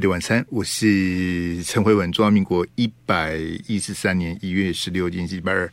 [0.00, 2.10] 的晚餐，我是陈慧文。
[2.10, 3.36] 中华民国一百
[3.66, 5.70] 一十三年一月十六日，星期二。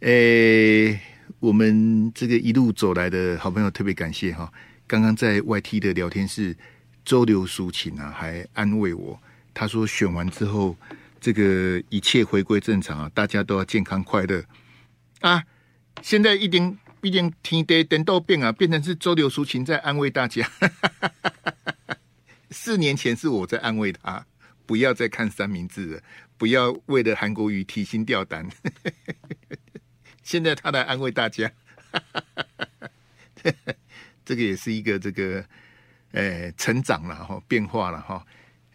[0.00, 1.00] 诶，
[1.38, 4.52] 我们这个一路走来的好朋友，特别感谢哈。
[4.86, 6.54] 刚刚在 YT 的聊天室，
[7.02, 9.18] 周流抒情啊，还安慰我。
[9.54, 10.76] 他说选完之后，
[11.18, 14.44] 这个一切回归正常啊，大家都要健康快乐
[15.20, 15.42] 啊。
[16.02, 20.46] 现在一定一定天地颠倒变啊，变成是周流抒情在安慰大家。
[22.50, 24.26] 四年前是我在安慰他，
[24.66, 26.02] 不要再看三明治了，
[26.36, 28.48] 不要为了韩国瑜提心吊胆。
[30.22, 31.50] 现在他来安慰大家，
[34.24, 35.44] 这个也是一个这个，
[36.12, 38.24] 呃，成长了哈，变化了哈，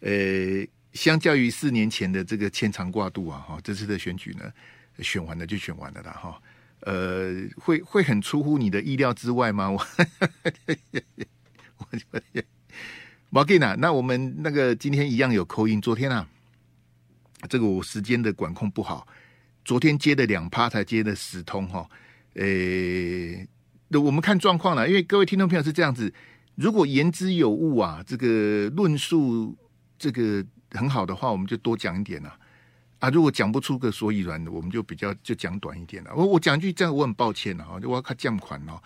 [0.00, 4.52] 呃，相较于四年前的这个牵肠挂肚啊哈，这次的选举呢，
[4.98, 6.42] 选完了就选完了啦哈，
[6.80, 9.70] 呃，会会很出乎你的意料之外吗？
[9.70, 9.86] 我，
[11.78, 11.86] 我。
[13.28, 15.80] 马吉娜，那我们那个今天一样有口音。
[15.80, 16.26] 昨天啊，
[17.48, 19.06] 这个我时间的管控不好，
[19.64, 21.88] 昨天接了两趴才接了十通哈。
[22.34, 23.46] 诶，
[23.90, 26.12] 我们看状况了，因为各位听众朋友是这样子，
[26.54, 29.56] 如果言之有物啊，这个论述
[29.98, 32.38] 这个很好的话，我们就多讲一点啊。
[33.00, 36.14] 啊，如果讲不出个所以然的，我们就比较就讲短一点了。
[36.14, 38.80] 我我讲一句这样，我很抱歉啊，我要看降款哦。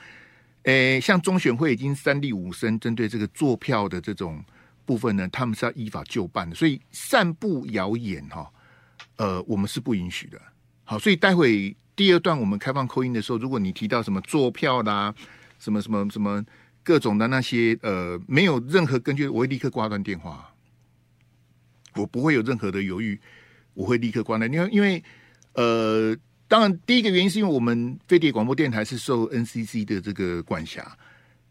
[0.64, 4.44] 诶，像中选会已经三令五申，针对这个作票的这种
[4.84, 6.54] 部分呢，他们是要依法就办的。
[6.54, 8.52] 所以散布谣言哈，
[9.16, 10.38] 呃，我们是不允许的。
[10.84, 15.14] 好，所以待会第二段我们开放口音的时候，如果你提到什么作票啦，
[15.58, 16.44] 什么什么什么
[16.82, 20.52] 各种的那些呃，没有任何根据，我会立刻挂断电话，
[21.94, 23.18] 我不会有任何的犹豫，
[23.72, 24.52] 我会立刻挂断。
[24.52, 25.02] 因为因为
[25.54, 26.14] 呃。
[26.50, 30.98] 当然，第一个原因是因为我们飞碟广播电台是受 NCC 的这个管辖，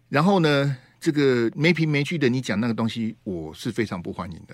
[0.10, 4.54] 然后呢，这个没凭没据的你讲那个东西，我是非常不欢迎的。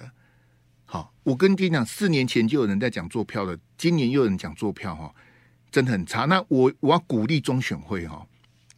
[0.86, 5.12] 好，我跟你讲，四年前就有人在讲作票的，今年又有人讲作票，哈，
[5.72, 6.25] 真的很差。
[6.25, 8.24] 那我我要鼓励中选会，哈，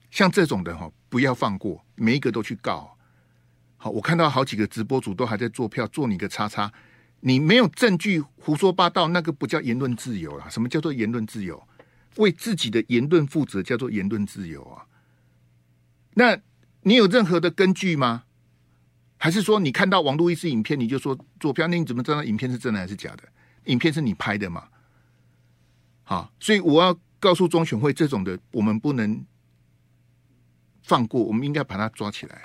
[0.09, 2.95] 像这种的，哈，不要放过，每一个都去告。
[3.75, 6.71] 好，我看到好几个直播主都还在作票，做你个叉叉。
[7.19, 10.47] 你没有证据胡说八道，那个不叫言论自由啦。
[10.49, 11.67] 什么叫做言论自由？
[12.17, 14.85] 为自己的言论负责叫做言论自由啊。
[16.15, 16.39] 那
[16.81, 18.23] 你有任何的根据吗？
[19.17, 21.67] 还是说你看到网络一支影片，你就说作票？
[21.67, 23.23] 那你怎么知道影片是真的还是假的？
[23.65, 24.67] 影片是你拍的嘛？
[26.03, 29.25] 好，所以我要告诉中选会，这种的我们不能
[30.83, 32.43] 放过，我们应该把它抓起来。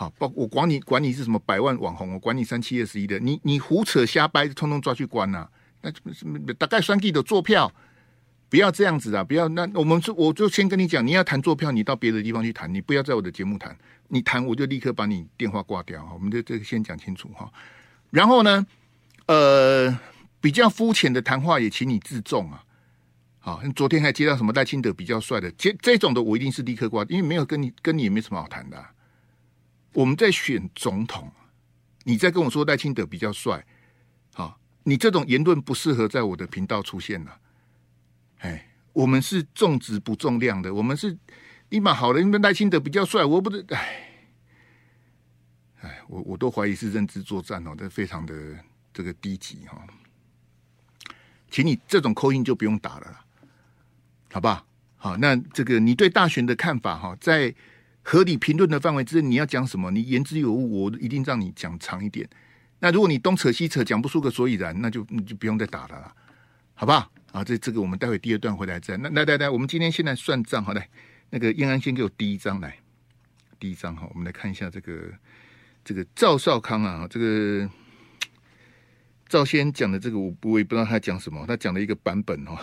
[0.00, 5.50] 好，包我管你管你是什么百万网红，我管你三七二十一的，你你胡扯瞎掰，通通抓去关呐、啊！
[5.82, 7.70] 那什么大概算计的坐票，
[8.48, 9.22] 不要这样子啊！
[9.22, 13.76] 不要，那我们就我就先跟你讲，你要谈坐票，你到别的地方去谈，你不要在我的节目谈。
[14.08, 16.14] 你谈我就立刻把你电话挂掉哈。
[16.14, 17.52] 我们就这个先讲清楚哈。
[18.08, 18.66] 然后呢，
[19.26, 19.94] 呃，
[20.40, 22.64] 比较肤浅的谈话也请你自重啊。
[23.38, 28.82] 好，昨天还接到什么赖清德比较帅的，这这种的我一定是立刻挂，因为没有跟你跟你也没什么好谈的、
[29.92, 31.32] 我们在选总统，
[32.04, 33.66] 你在跟我说赖清德比较帅，
[34.32, 37.40] 好，你这种言论不适合在我的频道出现了。
[38.38, 41.18] 哎，我们是重质不重量的，我们是
[41.70, 44.20] 立马好了，因为赖清德比较帅，我不是，哎，
[45.80, 48.34] 哎，我我都怀疑是认知作战哦，这非常的
[48.94, 49.84] 这个低级哈，
[51.50, 53.24] 请你这种 call in 就不用打了，
[54.32, 54.64] 好吧？
[54.96, 57.52] 好，那这个你对大选的看法哈，在。
[58.10, 59.88] 合理评论的范围之内，你要讲什么？
[59.92, 62.28] 你言之有物，我一定让你讲长一点。
[62.80, 66.12] 那如果你东扯西扯，讲不出个所以然，那就你就不用再打了啦，
[66.74, 67.08] 好不好？
[67.30, 68.96] 啊，这这个我们待会第二段回来再。
[68.96, 70.88] 那来来来，我们今天现在算账，好来，
[71.30, 72.76] 那个燕安先给我第一张来，
[73.60, 75.12] 第一张哈，我们来看一下这个
[75.84, 77.70] 这个赵少康啊，这个
[79.28, 82.58] 赵先讲的这个我我也不知道他讲什么，他讲了一个版本哦，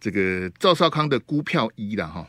[0.00, 2.26] 这个赵少康的估票一了哈。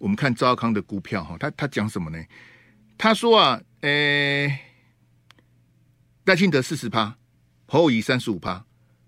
[0.00, 2.18] 我们看赵康的股票哈，他他讲什么呢？
[2.96, 4.60] 他说啊，诶、欸，
[6.24, 7.14] 赖清德四十趴，
[7.66, 8.64] 侯友宜三十五趴，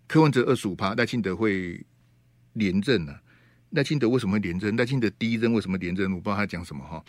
[0.07, 1.83] 柯文哲二十五趴，赖清德会
[2.53, 3.21] 连任呢、啊？
[3.71, 4.77] 赖清德为什么会连任？
[4.77, 6.13] 赖清德第一任为什么连任？
[6.13, 7.03] 我不知道他讲什么哈。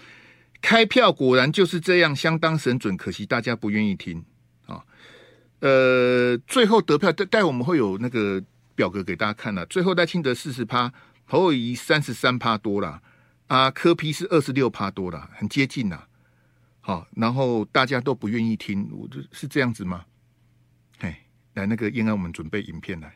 [0.61, 4.23] 开票果然就是这样，相当神准，可惜大家不愿意听
[4.65, 4.81] 啊。
[5.59, 8.41] 呃，最后得票待待我们会有那个
[8.75, 10.93] 表格给大家看了、啊，最后赖清德四十趴。
[11.25, 13.01] 侯友宜三十三趴多了，
[13.53, 16.03] 啊，柯 P 是二十六趴多了，很接近呐。
[16.81, 20.03] 好，然后大家都不愿意听，我就是这样子吗？
[21.01, 21.23] 哎，
[21.53, 23.15] 来那个燕安，我们准备影片来。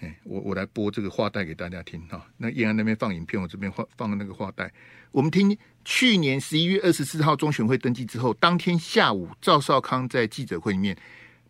[0.00, 2.26] 哎，我我来播这个话带给大家听哈。
[2.36, 4.72] 那燕安那边放影片，我这边放放那个话带。
[5.12, 10.98] 我们听去年十一月二十四号中选会登记之后，当天下午赵少康在记者会里面，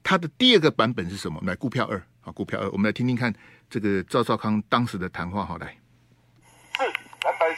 [0.02, 1.40] 他的第二个版本是什么？
[1.46, 3.34] 来，股票二啊，股票二，我们来听听看
[3.70, 5.46] 这个赵少康当时的谈话。
[5.46, 5.74] 好，来，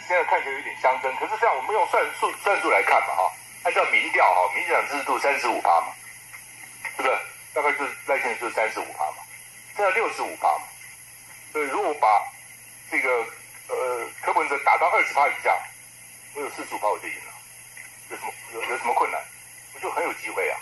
[0.07, 3.33] 现在看起来有点相争，可是这样我们用算数算数来看嘛哈，
[3.65, 5.93] 按照民调哈，民进党支持度三十五趴嘛，
[6.97, 7.15] 是不是？
[7.53, 9.23] 大概就是赖清德是三十五趴嘛，
[9.77, 10.65] 现在六十五趴嘛，
[11.53, 12.23] 所以如果把
[12.91, 13.09] 这个
[13.69, 15.57] 呃柯文哲打到二十趴以下。
[16.35, 17.33] 我有四十五趴我就赢了，
[18.11, 19.19] 有什么有有什么困难？
[19.75, 20.61] 我就很有机会啊。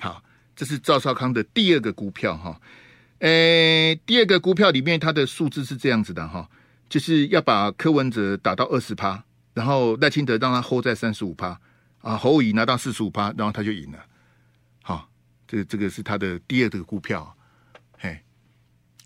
[0.00, 0.22] 好，
[0.56, 2.60] 这是赵少康的第二个股票哈。
[3.20, 6.48] 诶，第二个股票里面，它的数字是这样子的哈，
[6.92, 9.24] 就是要把柯文哲打到二十趴，
[9.54, 11.58] 然后赖清德让他 hold 在三十五趴
[12.02, 13.98] 啊，侯友宜拿到四十五趴，然后他就赢了。
[14.82, 15.08] 好，
[15.48, 17.34] 这这个是他的第二个股票。
[17.98, 18.20] 嘿，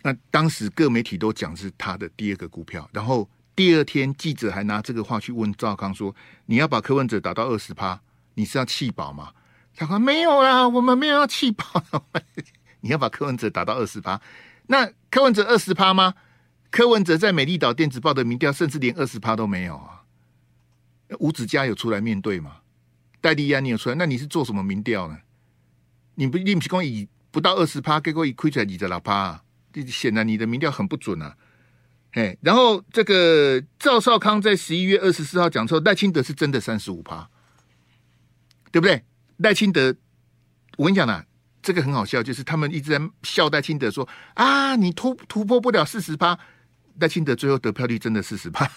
[0.02, 3.30] 那当时各媒体都讲是他的第二个股票，然后。
[3.54, 7.98] 第二天，记者还拿这个话去问赵康说：“你要把柯文哲打到二十趴，
[8.34, 9.32] 你是要弃保吗？”
[9.74, 11.64] 他说：“没有啦，我们没有要弃保。
[12.84, 14.20] 你要把柯文哲打到二十趴，
[14.66, 16.12] 那柯文哲二十趴吗？
[16.70, 20.02] 柯文哲在美丽岛电子报的民调，甚至连二十趴都没有啊。
[21.20, 22.58] 吴子嘉有出来面对吗？
[23.20, 23.94] 戴立安你有出来？
[23.94, 25.18] 那你是做什么民调呢？
[26.14, 29.42] 你不，你不是讲以不到二十趴，结果一亏出来二十六趴，
[29.72, 31.36] 这显然你的民调很不准啊。”
[32.12, 37.28] 哎，然后这个赵少康在十一月二十四号讲说赖清德是真的三十五趴，
[38.72, 39.04] 对不对？
[39.36, 39.94] 赖清德，
[40.78, 41.26] 我跟你讲啦，
[41.60, 46.38] 这个很好笑，就是他们一直在笑赖清德说啊，你突突破不了四十趴，
[47.00, 48.70] 赖清德最后得票率真的四十趴，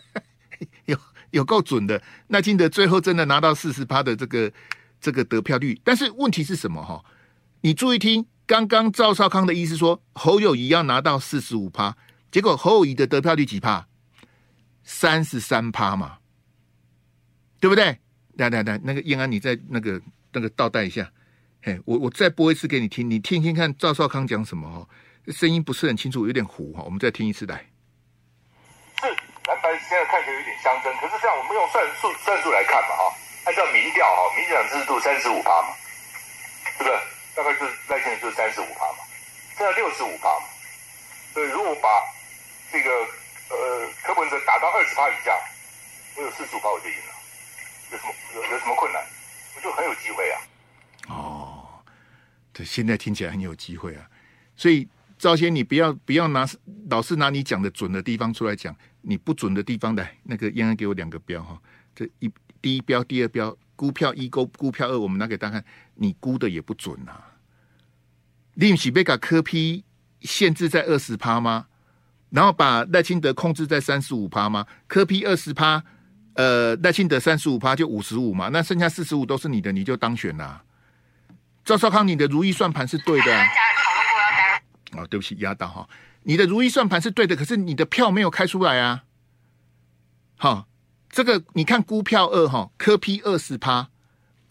[0.86, 0.98] 有
[1.30, 2.02] 有够准的。
[2.28, 4.52] 赖清德最后真的拿到四十趴的这个
[5.00, 6.82] 这个得票率，但是问题是什么？
[6.82, 7.04] 哈，
[7.60, 11.96] 你注意听，刚刚赵少康的意思说侯友宜要拿到四十五趴。
[12.30, 13.86] 结果侯友宜的得票率几趴？
[14.82, 16.18] 三十三趴嘛，
[17.58, 17.98] 对不对？
[18.34, 20.00] 来来来，那个燕安，你再那个
[20.32, 21.10] 那个倒带一下，
[21.62, 24.88] 嘿，我我再播一次给你听，你听听看赵少康讲什么哦，
[25.32, 27.64] 声音不是很清楚，有点糊哈，我们再听一次来。
[29.00, 29.06] 是
[29.46, 33.14] 蓝白现在看起来有点相争，可是这样我们用算数算数来看嘛哈，
[33.44, 35.74] 按照民调哈，民进党支持度三十五趴嘛，
[36.78, 36.98] 是不是？
[37.34, 39.04] 大概就是赖清德就是三十五趴嘛，
[39.56, 40.46] 现在六十五趴嘛，
[41.34, 41.88] 所以如果把
[42.72, 42.90] 这个
[43.50, 45.38] 呃，柯文哲打到二十趴以下，
[46.16, 47.12] 我有四十五趴我就赢了，
[47.92, 49.04] 有什么有有什么困难？
[49.56, 50.40] 我就很有机会啊！
[51.08, 51.68] 哦，
[52.52, 54.08] 对，现在听起来很有机会啊！
[54.56, 54.88] 所以
[55.18, 56.46] 赵先，你不要不要拿
[56.90, 61.58] 老是拿你讲的准的地方出来讲，你不准的地方来，那个燕安给我两个标哈，
[61.94, 62.30] 这一
[62.60, 65.64] 第一标、第二标，估票一勾估票二，我们拿给大家看，
[65.94, 67.32] 你估的也不准呐、啊。
[68.54, 69.84] 利息贝卡科批
[70.20, 71.66] 限制在二十趴吗？
[72.30, 74.66] 然后把赖清德控制在三十五趴吗？
[74.86, 75.82] 科批二十趴，
[76.34, 80.62] 呃，赖清德三十五趴就五十五嘛，那剩下四十五都是你的，你就当选啦。
[81.64, 83.44] 赵少康，你的如意算盘是对的。
[84.98, 85.88] 哦，对不起，压到哈，
[86.22, 89.04] 你的如意算盘是对的，可是你的票没有开出来啊。
[90.36, 90.68] 好，
[91.08, 93.88] 这个你看估票二哈，科 P 二十趴，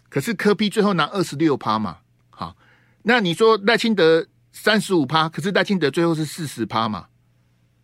[0.10, 2.00] 可是科 P 最后拿二十六趴嘛。
[2.30, 2.56] 好，
[3.04, 7.08] 那你说赖清德三十五趴，可是赖清德最后是四十趴嘛。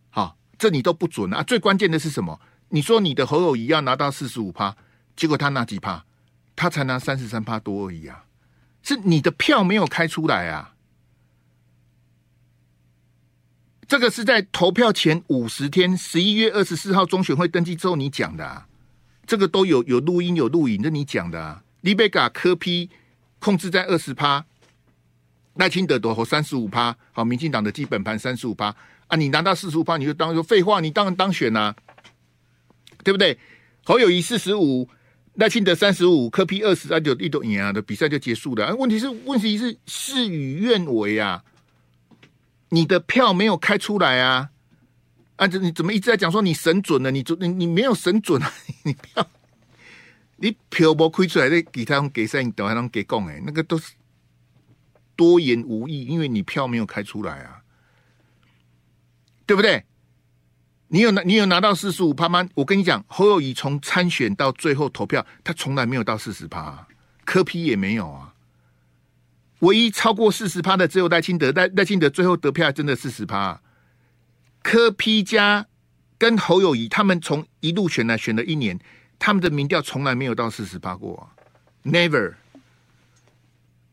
[0.10, 1.42] 好这你都不准啊！
[1.44, 2.40] 最关键的是什么？
[2.70, 4.76] 你说你的侯友谊要拿到四十五趴，
[5.16, 6.06] 结果他拿几趴？
[6.56, 8.26] 他才拿三十三趴多而已啊！
[8.84, 10.71] 是你的票没有开出来啊！
[13.92, 18.66] 这个是在投票前五十天，十一月二十四号中选会登记之后你讲的啊！
[19.28, 21.62] 这个都有有录音有录影，这你讲的啊！
[21.82, 22.90] 李贝嘎科批
[23.40, 24.46] 控制在二十趴，
[25.56, 28.74] 赖清德夺侯三十五趴，好，民进党的基本盘三十五趴。
[29.08, 29.18] 啊！
[29.18, 31.76] 你拿到四十五趴，你就当说废话，你当然当选啦、啊，
[33.04, 33.38] 对不对？
[33.84, 34.88] 侯友宜四十五，
[35.34, 38.68] 赖清德三十五，科批二十，那就一朵赢啊的比赛就结束了。
[38.68, 41.44] 啊、问题是，问题是事与愿违啊！
[42.74, 44.50] 你的票没有开出来啊！
[45.36, 47.12] 啊，这你怎么一直在讲说你神准了？
[47.12, 48.50] 你准你你没有神准啊！
[48.84, 49.28] 你票
[50.38, 53.94] 你票没开出来，的给他们给谁，等下他给讲哎，那个都是
[55.18, 57.62] 多言无益，因为你票没有开出来啊。
[59.46, 59.84] 对不对？
[60.88, 62.48] 你有拿你有拿到四十五趴吗？
[62.56, 66.88] 我跟你讲，侯友谊从参选到最后投票，他从来没有到四十趴，
[67.26, 68.31] 柯批也没有啊。
[69.62, 73.60] 唯一超过四十趴的只有赖清德，赖赖清德最后得票还真的四十趴。
[74.62, 75.66] 柯 P 加
[76.18, 78.80] 跟侯友谊他们从一路选来选了一年，
[79.18, 81.30] 他们的民调从来没有到四十趴过
[81.84, 82.36] ，Never。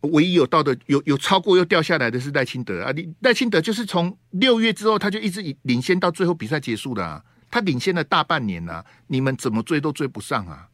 [0.02, 2.94] 唯一有到的有有超过又掉下来的是赖清德啊！
[3.18, 10.68] 赖清德就是从六月之后他就一直领先到最后比赛结束的，啊，他领先了大半年呐，你们怎么追都追不上啊？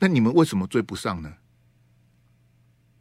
[0.00, 1.32] 那你们为什么追不上呢？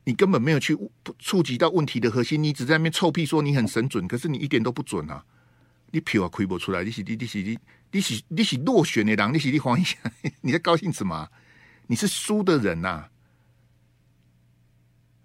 [0.03, 0.77] 你根本没有去
[1.19, 5.23] 触及到问题的核心，你只在那边臭屁说你很神准，可是你一点都不准啊！
[5.91, 7.59] 你票啊亏不出来，你是你你是你
[7.91, 9.97] 你是你是落选的人，你是你黄一下，
[10.41, 11.29] 你在高兴什么？
[11.87, 13.09] 你是输的人呐，啊！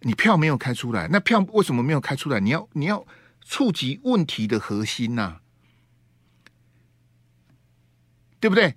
[0.00, 2.38] 你票没有开出来，那票为什么没有开出来？
[2.40, 3.06] 你要你要
[3.40, 5.40] 触及问题的核心呐、
[8.38, 8.75] 对不对？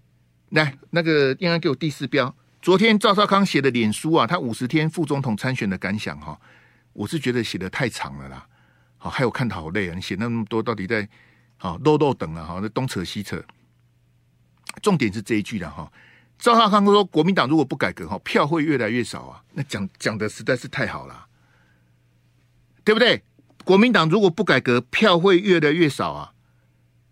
[0.50, 2.36] 来，那个应该给我第四标。
[2.62, 6.40] 昨天赵少康写的脸书啊，他五十天副总统参选的感想哈，
[6.92, 8.46] 我是觉得写的太长了啦。
[8.98, 11.08] 好，还有看的好累啊，你写那么多，到底在
[11.56, 12.44] 好漏漏等啊？
[12.44, 13.42] 哈，那东扯西扯。
[14.82, 15.90] 重点是这一句的哈。
[16.38, 21.28] 赵少康说：“国民党如果不改革，哈，票会越来越少啊。”那讲讲的实在是太好了，
[22.84, 23.24] 对不对？
[23.64, 26.34] 国民党如果不改革，票会越来越少啊。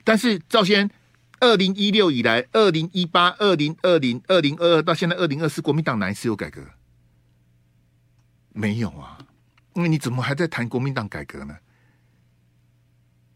[0.03, 0.89] 但是赵先，
[1.39, 6.65] 二零一六以来，二零一八、二零二零、二零二二到现在二零二四，国民党哪一次有改革？
[8.53, 9.19] 没有啊。
[9.73, 11.57] 那你怎么还在谈国民党改革呢？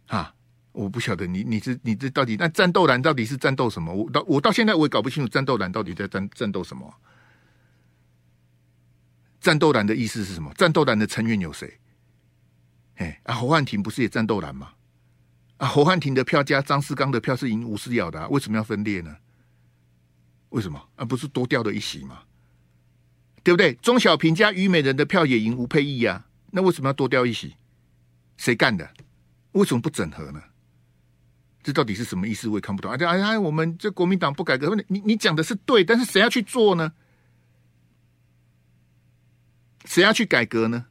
[0.08, 0.34] 啊？
[0.74, 3.94] 我不晓得你你是你这到底那战斗蓝到底是战斗什么？
[3.94, 6.94] 我到我到现在我也搞不清楚战斗蓝到底在战战斗什么？
[9.42, 10.54] 战斗蓝的意思是什么？
[10.54, 11.78] 战斗蓝的成员有谁？
[12.96, 14.72] 哎啊，侯汉廷不是也战斗蓝吗？
[15.62, 19.16] 啊，侯汉廷的票加张世刚的票是赢吴思瑶的，为什么要分裂呢？
[20.50, 21.06] 为什么啊？
[21.06, 22.24] 不是多掉了一席吗？
[23.44, 23.76] 对不对？
[23.76, 27.56] 钟小平加于美人的票也赢吴沛忆啊，那为什么要多掉一席？
[28.38, 28.92] 谁干的？
[29.52, 30.42] 为什么不整合呢？
[31.62, 32.50] 这到底是什么意思？
[32.50, 32.92] 我也看不懂。
[32.92, 36.92] 啊哎哎，我们这国民党不改革，你你讲的是对，但是谁要去做呢？
[39.86, 40.88] 谁要去改革呢？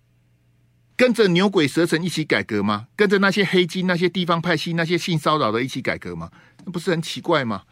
[1.00, 2.86] 跟着牛鬼蛇神一起改革吗？
[2.94, 6.30] 跟着那些黑金、那些地方派系、那些性骚扰的一起改革吗？
[6.62, 7.62] 那不是很奇怪吗？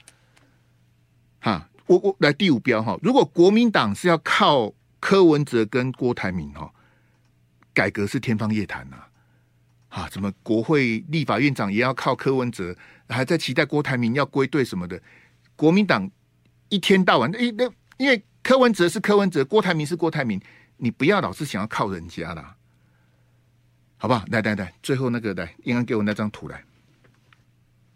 [1.41, 2.99] 哈，我我来第五标哈。
[3.03, 6.73] 如果国民党是要靠柯文哲跟郭台铭哈，
[7.75, 8.97] 改革是天方夜谭呐。
[9.91, 12.75] 啊，怎么国会立法院长也要靠柯文哲，
[13.11, 14.99] 还在期待郭台铭要归队什么的？
[15.55, 16.11] 国民党
[16.71, 20.41] 一天到晚，诶，那因为柯文哲是柯文哲，郭台铭是郭台铭，
[20.79, 22.57] 你不要老是想要靠人家啦，
[23.99, 24.25] 好不好？
[24.29, 26.65] 来来来，最后那个来，应该给我那张图来。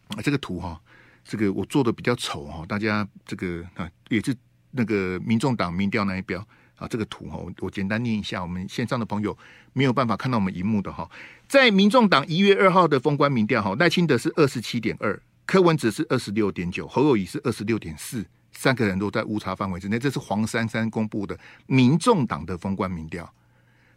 [0.09, 0.79] 啊，这个图哈，
[1.25, 4.37] 这个我做的比较丑哈，大家这个啊也是
[4.73, 6.47] 那个民众党民调那一标。
[6.77, 9.37] 啊，这个图哈，我简单念一下，我们线上的朋友
[9.73, 11.09] 没有办法看到我们荧幕的哈。
[11.47, 19.97] 在民众党一月二号的封关民调哈，赖清德是二十七点二，柯文哲是二十六点九，侯友宜是二十六点四，三个人都在误差范围之内。
[19.97, 23.33] 这是黄珊珊公布的民众党的封关民调，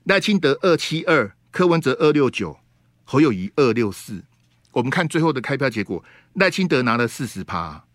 [0.04, 2.60] 赖清德二七二，柯文哲二六九，
[3.06, 4.22] 侯友宜二六四。
[4.74, 7.86] 我们看最后的开票结果，赖清德拿了四十趴，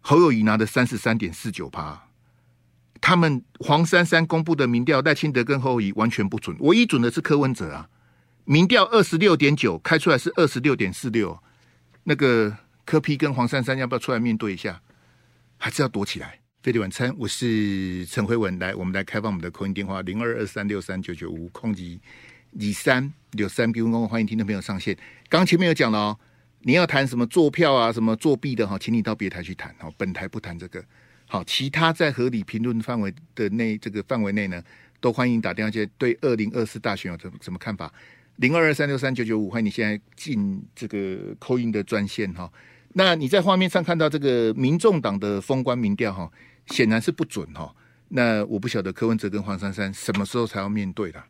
[0.00, 2.06] 侯友宜拿了三十三点四九趴。
[3.00, 7.88] 他们黄珊珊公布的民调，赖清德跟侯友宜完全不准，唯一准的是柯文哲啊。
[8.44, 11.42] 民调二十六点九，开出来是二十六点四六。
[12.02, 14.82] 那个柯 P 跟黄珊珊要不要出来面对一下？
[15.56, 16.40] 还是要躲起来？
[16.62, 21.98] 飞碟晚餐，我是陈辉文，来，我们来开放我们的口音电话零二二三六三九九五空机
[22.54, 24.96] 李三六三 B 公，欢迎听众朋友上线。
[25.28, 26.18] 刚前面有讲了哦，
[26.62, 30.84] 你要谈什么作票啊，什么作弊的哈，请你到别台去谈哦，本台不谈这个。
[31.26, 34.62] 好，其他在合理评论范围的内这个范围内呢，
[35.00, 35.90] 都欢迎打电话进来。
[35.98, 37.92] 对二零二四大选有什么什么看法？
[38.36, 42.48] 零二二三六三九九五，欢迎你现在进这个 call in 的专线哈。
[42.92, 46.30] 那你在画面上看到这个民众党的封关民调哈，
[46.68, 47.74] 显然是不准哈。
[48.10, 51.20] 那我不晓得柯文哲跟黄珊珊什么时候才要面对的。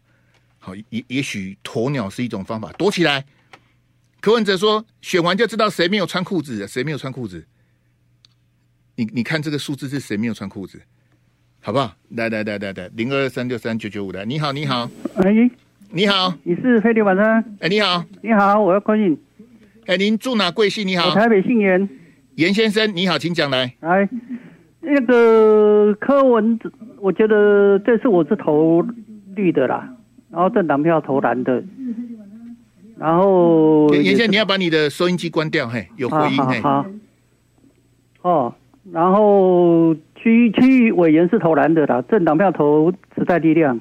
[0.65, 3.23] 好，也也许鸵鸟是一种方法，躲起来。
[4.23, 7.45] 柯文哲说，选完就知道谁没有穿裤子，谁没有穿裤子。
[8.97, 10.81] 你你看这个数字是谁没有穿裤子，
[11.61, 11.95] 好不好？
[12.09, 15.51] 来来来来来，零二三六三九九五来，你好你好，哎，
[15.91, 17.45] 你好，你是飞碟晚餐？
[17.61, 19.21] 哎，你好，你好，我要关心。
[19.85, 20.87] 哎，您住哪贵姓？
[20.89, 21.87] 你好，我台北姓严，
[22.37, 23.75] 严先生你好，请讲来。
[23.81, 24.09] 来，
[24.81, 28.81] 那个柯文哲，我觉得这次我是投
[29.37, 29.94] 绿的啦，
[30.35, 31.63] 然后政党票投蓝的，
[32.99, 36.85] 然后严先生你要把你的收音机关掉，嘿，有回音，嘿，好，
[38.23, 38.55] 哦。
[38.93, 43.81] 然后区区域委员是投蓝的啦，政党票投时代力量，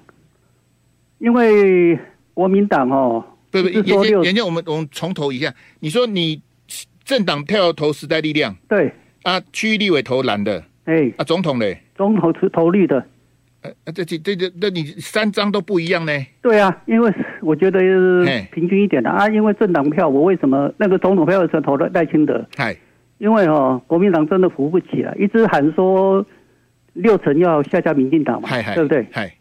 [1.17, 1.97] 因为
[2.33, 6.41] 国民党哦，不不，严严严严，我们我们重投一下，你说你
[7.03, 8.93] 政党票投时代力量，对，
[9.23, 13.05] 啊，区域立委投蓝的，哎，啊，总统嘞，总统是投绿的，
[13.85, 16.11] 呃，这这这这，你三张都不一样呢？
[16.41, 17.09] 对啊，因为
[17.41, 17.79] 我觉得
[18.51, 22.45] 平均一点的啊，因为政党票，我为什么那个总统票的时候投了赖清德？
[22.57, 22.75] 嗨，
[23.19, 26.25] 因为哦，国民党真的扶不起了，一直喊说
[26.91, 29.07] 六成要下架民进党嘛，对不对？
[29.11, 29.33] 嗨，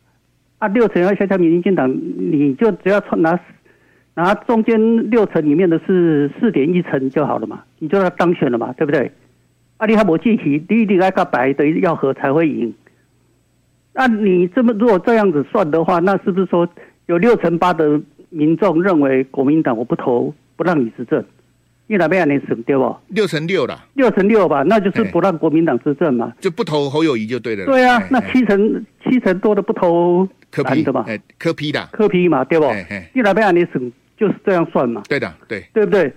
[0.58, 3.38] 啊，六成要下架民进党，你就只要拿
[4.14, 9.10] 拿中间六成里面的是四点一成就好了嘛，你就要当选了嘛，对不对？
[9.78, 12.72] 啊，你还没具体，第一你爱个白的要和才会赢。
[13.94, 16.66] 那你这么如果这样子算的话，那是不是说
[17.06, 21.22] 有六成八的民众认为国民党我不投，不让你执政？
[21.88, 22.96] 你哪边还能省对不？
[23.08, 27.66] 六成六了，六成六吧，那就是不让国民党执政嘛，就不投侯友谊就对了。
[27.66, 31.04] 对啊，那七成七成多的不投柯批的嘛，
[31.38, 32.66] 柯批的柯批嘛，对不？
[33.12, 33.92] 你哪边还能省？
[34.16, 35.02] 就是这样算嘛。
[35.06, 36.10] 对的，对，对不对？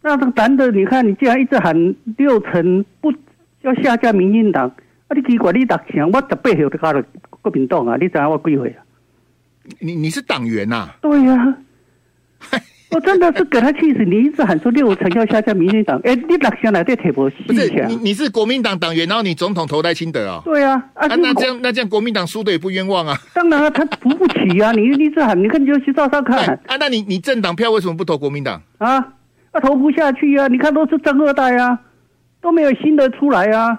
[0.00, 3.12] 那这个男的，你看你既然一直喊六成不
[3.60, 4.72] 要下架民进党。
[5.08, 5.16] 啊！
[5.16, 7.02] 你奇怪，你六成，我十八岁就加入
[7.42, 7.96] 国民党啊！
[8.00, 8.84] 你知道我几岁啊？
[9.80, 10.96] 你你是党员呐、啊？
[11.02, 11.58] 对呀、啊，
[12.90, 14.04] 我真的是给他气死！
[14.04, 20.40] 你一直喊说六成要下架民进党，哎、欸，你六成来对铁婆不是你你是国民党党员，然后你总统投胎清德啊？
[20.44, 23.14] 对啊，啊，啊那这样那这样国民党输的也不冤枉啊！
[23.34, 24.72] 当然了，他扶不起啊！
[24.72, 26.76] 你你一直喊，你看你就去照上看啊！
[26.78, 28.96] 那你你政党票为什么不投国民党啊？
[29.52, 30.48] 啊，投不下去啊！
[30.48, 31.78] 你看都是正二代啊，
[32.40, 33.78] 都没有新的出来啊！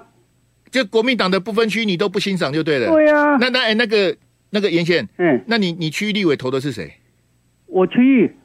[0.71, 2.91] 就国民党的不分区你都不欣赏就对了。
[2.91, 3.37] 对呀、啊。
[3.39, 4.15] 那那哎那个
[4.49, 6.91] 那个颜线，嗯，那你你区域立委投的是谁？
[7.67, 8.35] 我区域，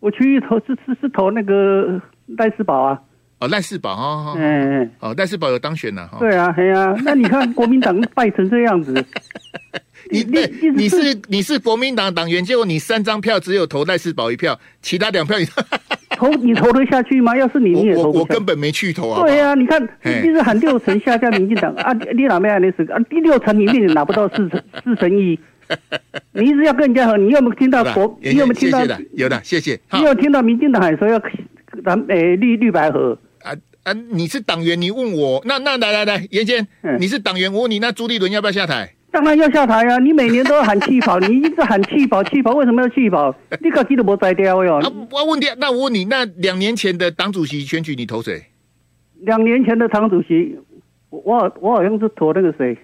[0.00, 2.00] 我区域投是是是投那个
[2.38, 3.00] 赖世宝啊。
[3.40, 4.34] 哦，赖世宝啊。
[4.36, 4.90] 嗯嗯。
[5.00, 6.18] 哦，赖世宝有当选了哈。
[6.18, 6.94] 对啊，嘿啊。
[7.04, 8.94] 那你看国民党败成这样子，
[10.12, 15.46] 你你你，你是你是国民党党员，结果你三张票只有投赖世宝一票，其他两票你。
[16.14, 17.36] 投你投得下去吗？
[17.36, 18.02] 要是你你也投。
[18.02, 19.22] 我我根本没去投啊。
[19.22, 22.98] 对呀、啊，你看你一直喊六成下降民进党啊，你哪边还那是啊？
[23.10, 25.36] 第六成里面你拿不到四成 四成一，
[26.32, 28.16] 你一直要跟人家和，你有没有听到国？
[28.22, 28.78] 你有没有听到？
[28.80, 29.80] 谢谢的有的，谢谢。
[29.94, 31.20] 你有听到民进党还说要
[31.84, 33.92] 咱诶绿绿白合啊啊！
[33.92, 36.64] 你是党员，你问我那那来来来，颜先，
[37.00, 38.92] 你是党员，我问你，那朱立伦要不要下台？
[39.12, 39.98] 当然要下台啊！
[39.98, 43.32] 你每年都要喊弃保，你一直喊弃保弃保，为什么要弃保？
[43.60, 44.76] 你搞基都不摘掉哟！
[44.76, 48.42] 啊，我问你，那我问你，那两年前的党主席选举你投谁？
[49.20, 50.58] 两年前的党主席，
[51.10, 52.76] 我我好像是投那个谁？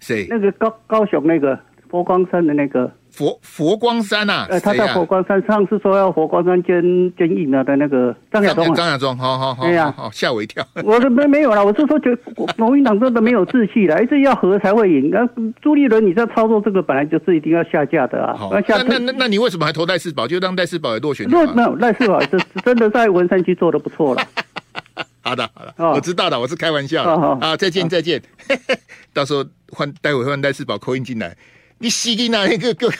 [0.00, 0.26] 谁？
[0.28, 1.58] 那个高高雄那个
[1.88, 2.92] 佛光山的那个。
[3.12, 6.82] 佛佛光山呐、啊，呃，他在佛光山上次说要佛光山捐
[7.16, 10.64] 捐疫苗的那个张亚中，张亚中，好好好，哎呀，好吓我一跳。
[10.84, 12.16] 我都没没有了，我是说，觉得
[12.56, 15.10] 国民党真的没有志气了，一直要和才会赢。
[15.10, 15.28] 那
[15.60, 18.38] 朱立伦，你在操作这个本来就是一定要下架的啊。
[18.50, 20.26] 那下那那那你为什么还投赖世宝？
[20.26, 21.26] 就让赖世宝也落选？
[21.28, 24.22] 那没有赖世宝，这真的在文山区做的不错了。
[25.22, 27.36] 好的好的，我知道的，我是开玩笑的。
[27.40, 28.22] 好，再见再见。
[29.12, 31.36] 到时候换待会换戴世宝扣音进来。
[31.82, 32.88] 你死给哪一个个？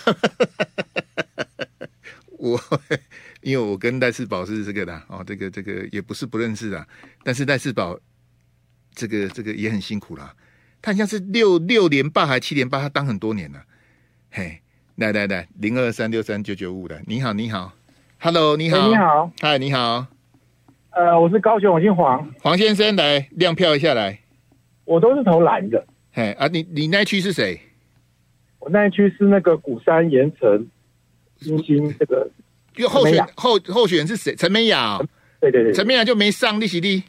[2.38, 2.58] 我
[3.42, 6.86] 因为我跟戴世宝是这个的哦，这个这个也不是不认识啊，
[7.22, 7.98] 但是戴世宝
[8.94, 10.34] 这个这个也很辛苦啦。
[10.80, 13.62] 他好像是六六连霸还七连霸，他当很多年了。
[14.30, 14.62] 嘿，
[14.96, 17.74] 来来来，零二三六三九九五的，你好你好
[18.18, 20.06] ，Hello 你好、欸、你好，嗨你好，
[20.92, 24.20] 呃，我是高雄，我姓黄，黄先生来亮票一下来，
[24.86, 25.86] 我都是投蓝的。
[26.12, 27.60] 嘿啊，你你那区是谁？
[28.60, 30.68] 我那一区是那个鼓山盐城
[31.40, 32.28] 新兴这个，
[32.76, 34.36] 因为候选候候选人是谁？
[34.36, 35.06] 陈美雅、哦，
[35.40, 37.02] 对对对，陈美雅就没上，利息利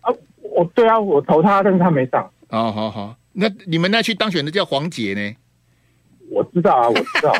[0.00, 2.28] 啊，我对啊，我投他，但是他没上。
[2.48, 5.36] 哦，好好，那你们那区当选的叫黄杰呢？
[6.28, 7.32] 我知道啊，我知道。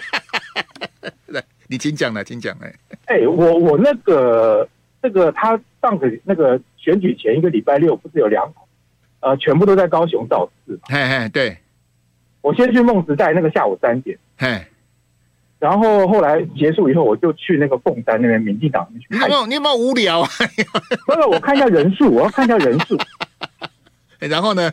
[1.26, 2.72] 来，你请讲了，请讲哎。
[3.07, 4.68] 哎、欸，我我那个
[5.02, 8.62] 那个他上个那个选举前一个礼拜六不是有两场，
[9.20, 10.78] 呃，全部都在高雄造势。
[10.85, 11.57] 嘿嘿，对。
[12.40, 14.64] 我先去梦时代，那个下午三点，嘿，
[15.59, 19.18] 然后后来结束以后，我就去那个凤山那边民进党去看。
[19.18, 20.29] 你有没有你有没有无聊啊？
[21.07, 22.96] 不是，我看一下人数，我要看一下人数。
[24.20, 24.72] 然后呢？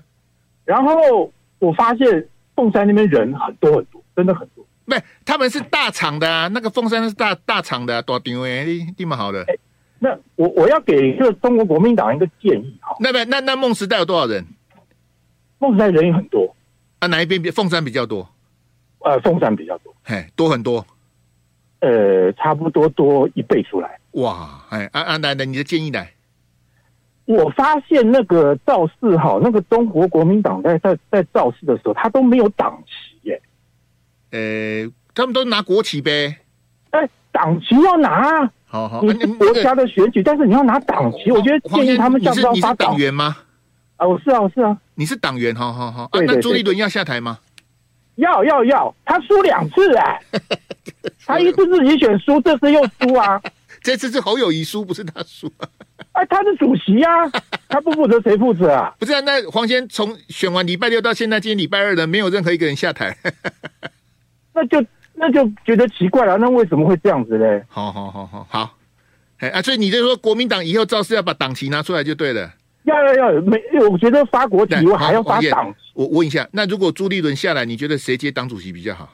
[0.64, 4.66] 然后我发现凤山那边人很多很多，真的很多。
[4.86, 9.44] 不是，他们是大厂的啊，那个凤山是大大厂的、啊，大场哎，地蛮好的。
[9.46, 9.60] 欸、
[10.00, 12.96] 那我我要给这个中国国民党一个建议哈。
[13.00, 14.46] 那边那那梦时代有多少人？
[15.58, 16.56] 梦时代人也很多。
[17.00, 18.28] 啊，哪一边比凤山比较多？
[19.00, 20.84] 呃，凤山比较多，嘿，多很多，
[21.80, 24.00] 呃，差不多多一倍出来。
[24.14, 26.12] 哇，哎，啊啊，来来，你的建议来。
[27.26, 33.42] 我发现那个造势哈，那个中国国民党在在在造势的时候，他都没有党旗耶。
[34.32, 36.38] 呃，他们都拿国旗呗。
[36.90, 38.52] 哎，党旗要拿。
[38.66, 43.38] 好好，你是国家的选举，但是你要拿党旗，我觉得建议他们像不要发党员吗？
[43.98, 44.76] 啊，我是啊，我是啊。
[44.96, 46.04] 你是党员，好好好。
[46.04, 47.40] 啊，那朱立伦要下台吗？
[48.16, 50.22] 要要要，他输两次哎、
[51.28, 53.42] 他一次自己选输，这次又输啊！
[53.84, 55.52] 这次是侯友谊输，不是他输。
[56.14, 57.12] 哎，他是主席啊，
[57.68, 58.96] 他不负责谁负责啊？
[58.98, 63.18] 不是啊，那黄先从选完礼拜六到现在，今天礼拜二了，没有任何一个人下台。
[64.54, 64.82] 那就
[65.16, 67.62] 那就觉得奇怪了，那为什么会这样子嘞？
[67.68, 68.78] 好好好好好，
[69.40, 72.54] 哎啊，所以你就说国民党以后造势要把党旗拿出来就对了。
[72.86, 79.14] 要要要，没，我觉得发国旗对我还要发党我问一下，那如果朱立伦下来，你觉得谁接党主席比较好？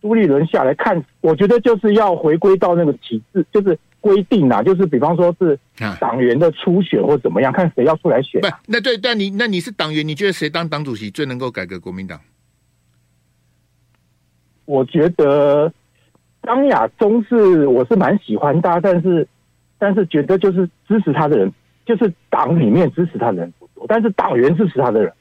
[0.00, 12.18] 朱立伦下来看，我觉得就是要回归到那个体制，就是规定啊，就是比方说是啊党员的初选或怎么样，看谁要出来选不。，那对，但你那你是党员，你觉得谁当党主席最能够改革国民党？
[14.64, 15.70] 我觉得
[16.44, 19.26] 张亚中是我是蛮喜欢他，但是
[19.78, 21.52] 但是觉得就是支持他的人，
[21.86, 25.12] 就是党里面支持他的人不多，但是党员支持他的人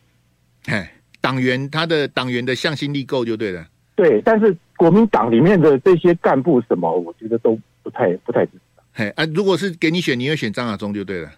[0.65, 0.91] 哎，
[1.21, 3.65] 党员他的党员的向心力够就对了。
[3.95, 8.59] 对，但是国民党里面的这些干部什么，我觉得都不太不太支持。
[8.93, 11.31] 嘿啊，如果是给你选，你会选张亚中就对了。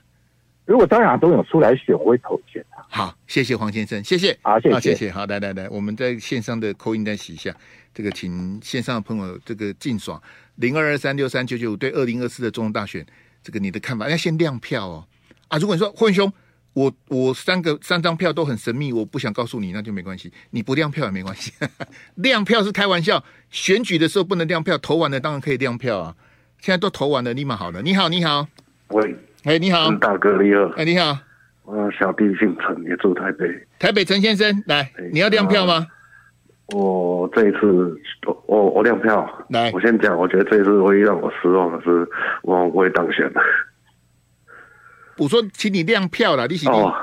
[0.65, 2.85] 如果张亚中有出来选，我会投选他。
[2.87, 7.53] 好，谢谢黄先生，谢谢，好谢谢谢谢，好，来来来，我们在线上的扣音再洗一下，
[7.93, 10.21] 这个请线上的朋友这个竞爽
[10.55, 13.05] 零二二三六三九九五对二零二四的中统大选，
[13.43, 15.07] 这个你的看法要先亮票哦
[15.51, 15.57] 啊！
[15.59, 16.31] 如果你说混兄，
[16.73, 21.51] 我我三个三张票都很神秘，我不想告诉你，那就没关系，你不亮票也没关系，
[22.15, 26.15] 亮票是开玩笑，选举的时候不能亮票，投完了当然可以亮票啊，
[26.59, 28.47] 现在都投完了，立马好了，你好，你好，
[28.87, 31.17] 喂，哎，你好，大哥你好，哎，你好。
[31.63, 33.45] 我小弟姓陈，也住台北。
[33.77, 35.85] 台北陈先生，来，你要亮票吗？
[36.73, 37.95] 我这一次，
[38.47, 39.29] 我我亮票。
[39.49, 42.07] 来我先讲，我觉得这一次唯一让我失望的是，
[42.43, 43.41] 我不会当选了。
[45.17, 46.71] 我说，请你亮票了，你行。
[46.71, 46.93] 哦，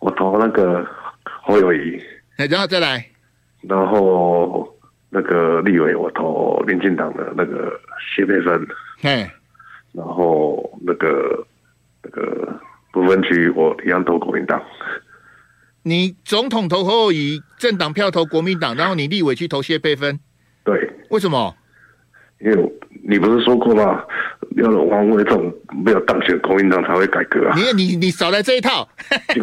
[0.00, 0.86] 我投那个
[1.24, 2.00] 侯友宜，
[2.36, 3.06] 哎，然后再来，
[3.62, 4.68] 然后
[5.10, 7.72] 那个立委我投民进党的那个
[8.14, 8.66] 谢佩芬，
[9.02, 9.32] 哎，
[9.92, 11.46] 然后那个
[12.02, 12.60] 那个
[12.92, 14.60] 不分区我一样投国民党。
[15.82, 20.18] 你总统投侯友谊，政党票投国民党，然后你立委去投谢佩芬，
[20.64, 21.54] 对，为什么？
[22.40, 22.72] 因为
[23.06, 24.02] 你不是说过吗？
[24.56, 25.52] 要王伟这种
[25.84, 27.56] 没有当选国民党才会改革啊！
[27.56, 28.88] 你你你少来这一套，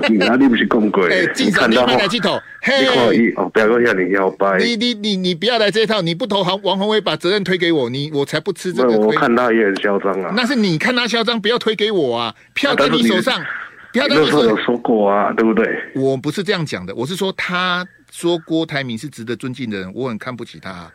[0.10, 1.10] 你哪里不是共轨？
[1.12, 2.36] 哎，进场你快来去投，
[2.80, 4.58] 你看一哦，不要跟你要掰。
[4.58, 9.08] 你你你你不要来这一套，你不投王王宏伟，把责任推给我，你我才不吃这个亏。
[9.08, 10.32] 我看他也很嚣张啊。
[10.36, 12.34] 那是你看他嚣张，不要推给我啊！
[12.54, 13.43] 票在你手上，
[13.91, 14.49] 不要在你手上。
[14.49, 15.67] 有说过啊，对不对？
[15.95, 20.89] 我不是这样讲的，我是说他说郭台铭是值得尊敬的人，我很看不起他。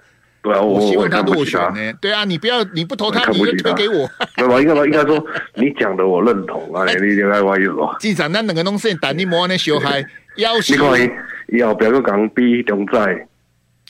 [0.46, 1.92] 对啊，我希望他落选呢。
[2.00, 4.08] 对啊，你不要你不投他，你就推给我。
[4.36, 4.60] 对吧？
[4.60, 7.96] 应该应该说你讲的我认同啊，你应该我意思哦。
[7.98, 10.04] 至少咱两个拢是但你莫那小孩
[10.36, 10.74] 要求。
[10.76, 11.16] 你看
[11.48, 13.26] 以后不要个讲比中在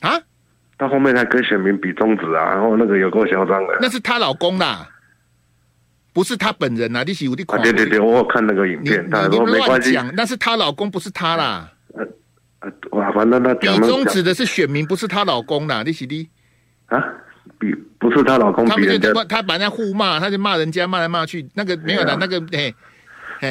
[0.01, 0.19] 啊，
[0.77, 3.77] 到后面他跟选民比中指啊，然后那个有够嚣张的。
[3.79, 4.87] 那是她老公啦，
[6.13, 7.03] 不是她本人啊！
[7.05, 11.71] 你是有的啊，对对对，我有看那个影片，他说没关系，那是她老公，不是她啦。
[11.93, 12.03] 呃
[12.59, 16.27] 呃，哇，反正他比中指的是选民，不是她老公啦，你是的。
[16.87, 17.03] 啊，
[17.59, 22.73] 比不是她老公，他们就他他把人家互骂，他就骂人家骂来骂去，那个没有的，那个哎，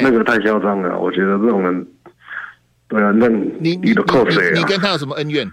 [0.01, 1.87] 那个太嚣张了，我觉得这种人，
[2.87, 4.53] 对啊，那你你都扣谁啊？
[4.55, 5.49] 你跟他有什么恩怨？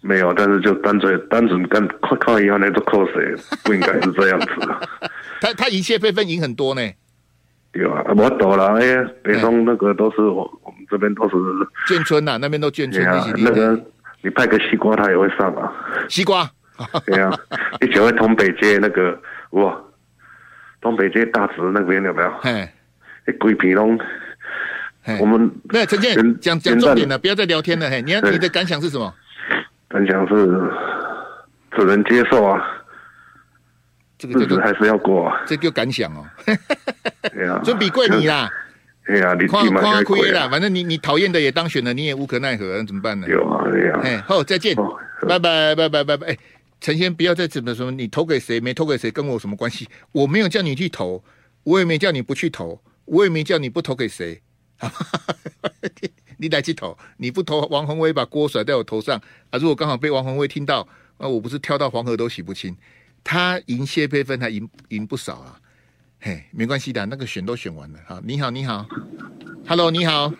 [0.00, 3.34] 没有，但是就单纯单纯跟靠靠以后那都扣谁？
[3.62, 4.88] 不应该是这样子的。
[5.40, 6.82] 他他一切辈分赢很多呢。
[7.70, 11.36] 对啊，我懂了，哎呀，北中那个都是我我们这边都是
[11.86, 13.04] 眷村呐，那边都眷村。
[13.38, 13.80] 那个
[14.22, 15.72] 你派个西瓜，他也会上啊。
[16.08, 16.50] 西瓜。
[17.06, 17.30] 对啊，
[17.80, 19.18] 你只会东北街那个
[19.50, 19.76] 哇，
[20.80, 22.30] 东北街大直那边有没有？
[22.42, 22.72] 哎，
[23.26, 23.98] 那鬼皮龙，
[25.20, 27.88] 我们那陈建讲讲重点了，不要再聊天了。
[27.90, 29.12] 嘿，你你的感想是什么？
[29.88, 30.34] 感想是
[31.76, 32.62] 只能接受啊，
[34.18, 36.24] 这个日子还是要过啊，这叫感想哦。
[37.34, 38.50] 对啊，准备跪你啦。
[39.04, 43.26] 对啊，你夸夸亏啦，反正你你讨厌的也当选了，你也无可奈何，那怎么办呢？
[43.28, 44.00] 有啊，对啊。
[44.02, 44.74] 哎，好，再见，
[45.28, 46.38] 拜拜拜拜拜拜。
[46.82, 46.84] 哎。
[46.84, 49.88] 陈先，不要再怎么说，你投给谁没投给谁，跟我有什么关系？
[50.10, 51.22] 我没有叫你去投，
[51.62, 54.42] 我也没叫你不去投，我也没叫你不投给谁。
[56.38, 59.16] 你来去投，你不投王宏威，把锅甩在我头上
[59.50, 59.58] 啊！
[59.60, 60.80] 如果刚好被王宏威听到，
[61.18, 62.76] 啊，我不是跳到黄河都洗不清。
[63.22, 65.60] 他赢谢佩芬，还赢赢不少啊！
[66.18, 67.98] 嘿，没关系的，那个选都选完了。
[68.04, 68.84] 好，你好，你好
[69.68, 70.32] ，Hello，你好，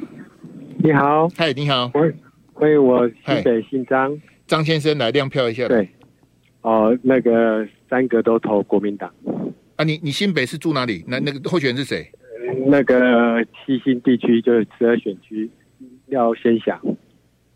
[0.83, 2.13] 你好，嗨，你好，喂
[2.55, 5.89] 喂，我新北姓张，张先生来亮票一下，对。
[6.63, 9.13] 哦，那个三个都投国民党
[9.77, 9.85] 啊！
[9.85, 11.05] 你你新北是住哪里？
[11.09, 12.11] 那那个候选人是谁？
[12.67, 15.51] 那个七星地区就是十二选区
[16.07, 16.81] 廖先祥。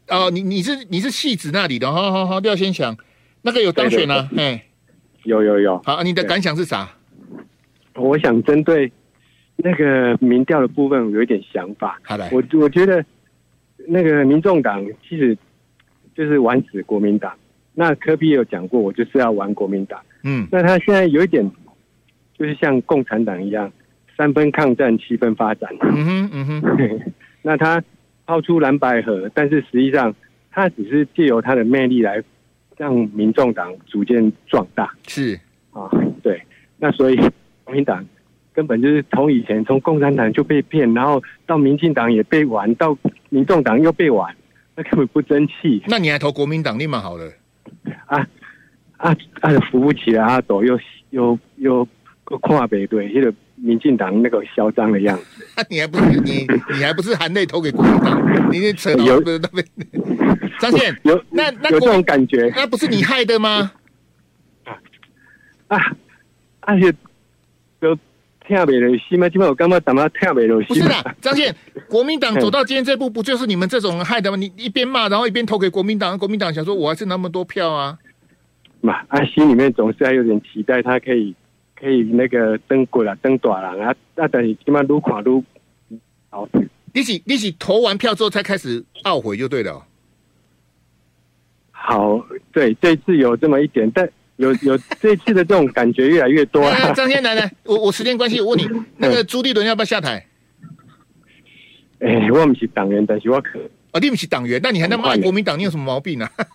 [0.08, 2.96] 哦，你你是你是戏子那里的，好好好，廖先祥，
[3.42, 4.28] 那个有当选啊？
[4.36, 4.64] 哎，
[5.24, 5.80] 有有有。
[5.84, 6.88] 好，你的感想是啥？
[7.94, 8.90] 我想针对
[9.56, 11.98] 那个民调的部分，我有一点想法。
[12.02, 13.04] 好的，我我觉得
[13.86, 15.36] 那个民众党其实
[16.14, 17.32] 就是玩死国民党。
[17.78, 20.00] 那科比也有讲过，我就是要玩国民党。
[20.24, 21.48] 嗯，那他现在有一点，
[22.36, 23.70] 就是像共产党一样，
[24.16, 25.70] 三分抗战，七分发展。
[25.82, 27.12] 嗯哼，嗯哼。
[27.42, 27.84] 那他
[28.24, 30.14] 抛出蓝白合，但是实际上
[30.50, 32.22] 他只是借由他的魅力来
[32.78, 34.90] 让民众党逐渐壮大。
[35.06, 35.38] 是
[35.72, 35.90] 啊，
[36.22, 36.42] 对。
[36.78, 37.16] 那所以
[37.64, 38.04] 国民党
[38.54, 42.96] 根本就是从以前从共产党就被骗，然后到民进党也被玩，到
[43.28, 44.34] 民众党又被玩，
[44.74, 45.82] 那根本不争气。
[45.86, 47.30] 那你还投国民党，立马好的。
[48.06, 48.18] 啊
[48.96, 49.50] 啊啊！
[49.70, 50.78] 扶不起来啊，走又
[51.10, 51.86] 又又
[52.24, 55.46] 跨北对，那个民进党那个嚣张的样子。
[55.54, 58.50] 啊， 你还不是你你还不是含泪投给国民党？
[58.52, 59.66] 你扯有那边
[60.58, 62.50] 张宪有那那有这种感觉？
[62.56, 63.72] 那不是你害的吗？
[65.68, 65.78] 啊，
[66.60, 66.92] 而且
[67.80, 67.96] 都
[68.46, 69.28] 听不了心吗？
[69.28, 70.68] 基本我刚刚怎么听不了心？
[70.68, 71.54] 不是的，张健，
[71.88, 74.36] 国民党走到今天这步，不就是你们这种人害的吗？
[74.36, 77.98] 你一边骂，然后一边投给国民党，国民党想说我还是那么多票啊。
[78.80, 81.34] 嘛，啊，心里面总是还有点期待，他可以
[81.74, 85.42] 可以那个登过了，登大了啊，啊，但是起码撸垮撸
[86.30, 86.48] 好。
[86.94, 89.84] 你是你是投完票之后才开始懊悔就对了。
[91.70, 96.92] 好，对，这次有这么一点，但有有这次的这种感觉越来越多啊。
[96.92, 98.68] 张先来来， 我我时间关系，我问你，
[98.98, 100.26] 那个朱立伦要不要下台？
[102.00, 103.58] 哎、欸，我不是党员，但是我可
[103.92, 105.58] 哦，你不是党员，那你还能骂国民党？
[105.58, 106.46] 你有什么毛病呢、啊？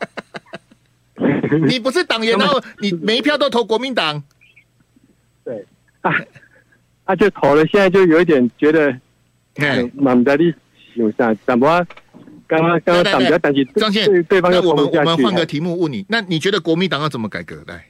[1.67, 4.23] 你不是党员， 然后你每一票都投国民党，
[5.43, 5.65] 对
[6.01, 6.13] 啊，
[7.05, 8.95] 啊就投了，现在就有一点觉得，
[9.95, 10.53] 蛮在你
[10.93, 11.33] 有啥？
[11.45, 11.85] 怎么
[12.51, 17.63] 刚刚刚刚党比较担心张宪，对方要我们我们换个题目问你，那你觉得国民党要怎么改革？
[17.65, 17.85] 来，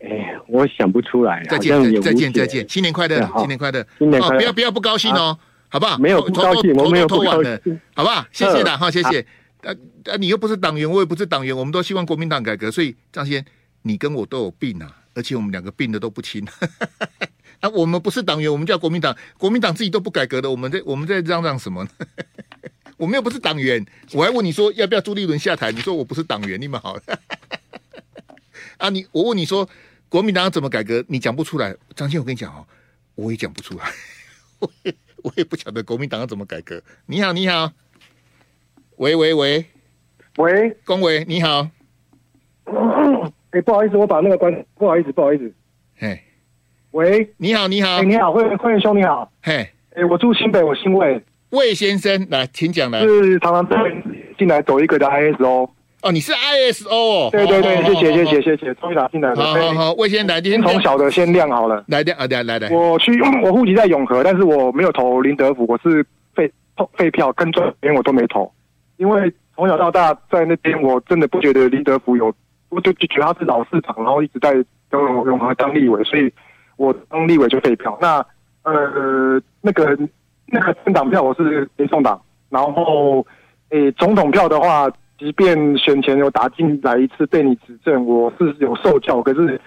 [0.00, 1.42] 哎，我想不出来。
[1.48, 5.96] 再见再见再见，新年快乐，新年快乐，新年快乐，不要不要不高兴哦，好不好？
[5.96, 8.22] 没有不高兴，我没有不高兴，好不好？
[8.32, 9.24] 谢谢的哈，谢谢。
[9.62, 9.72] 啊
[10.12, 10.16] 啊！
[10.18, 12.70] 你又不是党员，我也不是党员，我们都希望国民党改革。
[12.70, 13.42] 所以张先，
[13.82, 16.46] 你跟我都有病啊，而且我们两个病的都不轻。
[17.60, 21.90] 啊，我们不是党员，我们叫国民党，国民党自己都不改革的，我们在我们在嚷嚷什么呢？
[23.00, 23.82] 我们又不是党员，
[24.12, 25.72] 我还问你说要不要朱立伦下台？
[25.72, 26.98] 你说我不是党员，你们好。
[28.76, 29.66] 啊，你我问你说
[30.10, 31.02] 国民党怎么改革？
[31.08, 31.74] 你讲不出来。
[31.96, 32.66] 张先，我跟你讲哦，
[33.14, 33.86] 我也讲不出来，
[34.58, 36.82] 我也我也不晓得国民党要怎么改革。
[37.06, 37.72] 你好，你好。
[38.96, 39.64] 喂喂喂，
[40.36, 41.70] 喂，恭维你好。
[43.52, 45.50] 哎、不好意思，我把那个关，不好意思，不好意思。
[45.96, 46.22] 嘿，
[46.90, 49.32] 喂，你好，你好，欸、你好，慧慧兄你好。
[49.42, 51.24] 嘿，哎、我住新北，我姓魏。
[51.50, 53.00] 魏先生，来，请讲来。
[53.00, 53.66] 是常常
[54.38, 55.68] 进来走一个的 ISO。
[56.02, 57.30] 哦，你是 ISO。
[57.30, 59.36] 对对对，谢谢谢谢谢谢，终于打进来了。
[59.36, 61.84] 好好好，魏先生来，先从小的先亮好了。
[61.88, 62.70] 来亮啊，来来来。
[62.70, 66.50] 我去，我户籍在永和，但是我没有投林德福，我是废
[66.94, 68.50] 废票，跟这边我都没投。
[68.96, 72.32] 因为从小到大在那边，我真的不觉得林德福有，
[72.68, 74.52] 我就就觉得他是老市长，然后一直在
[74.92, 76.32] 永永和当立委，所以
[76.76, 77.98] 我当立委就废票。
[78.00, 78.24] 那
[78.62, 79.98] 呃，那个
[80.50, 83.24] 那个政党票我是民众党，然后
[83.70, 89.60] 诶，总统票的话，即便选前有打进来一次被你指正，我是有受教，可是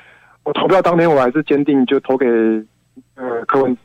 [0.44, 2.26] 我投票当天我还是坚定就投给
[3.16, 3.82] 呃柯文哲。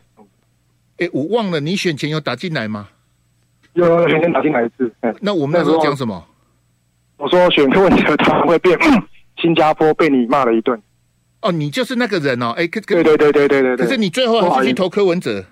[0.98, 2.88] 哎，我忘了你选前有打进来吗？
[3.74, 6.24] 有选前打进来一次，那我们那时候讲什么？
[7.16, 8.76] 我说选柯文哲他会变
[9.40, 10.80] 新加坡，被你骂了一顿。
[11.42, 13.76] 哦，你就是那个人哦，哎，可对对对对对对。
[13.76, 15.44] 可是你最后还是去投柯文哲。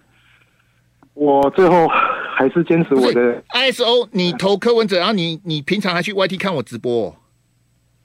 [1.16, 1.88] 我最后
[2.36, 4.06] 还是坚持我的 ISO。
[4.12, 7.16] 你投柯文哲，然后你你平常还去 YT 看我直播。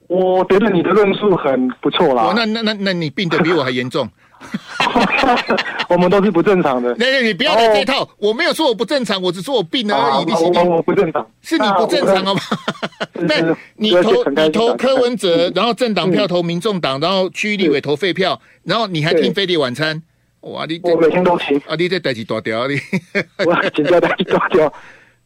[0.07, 2.33] 我觉得你的论述很不错啦。
[2.35, 4.09] 那那那那你病得比我还严重。
[5.87, 6.95] 我们都是不正常的。
[6.97, 10.25] 那那你不要来这套，我没有说我不正常，我只说我病而已。
[10.25, 12.41] 你我我不正常，是你不正常好吗？
[13.13, 20.01] 那你投你投柯文哲，然后政党票投民众党，然后区域立委投废票，然后你还听飞碟晚餐。
[20.41, 21.57] 哇，你我每天都听。
[21.67, 22.75] 啊，你这代志大条，你
[23.45, 24.73] 我请假代志大条。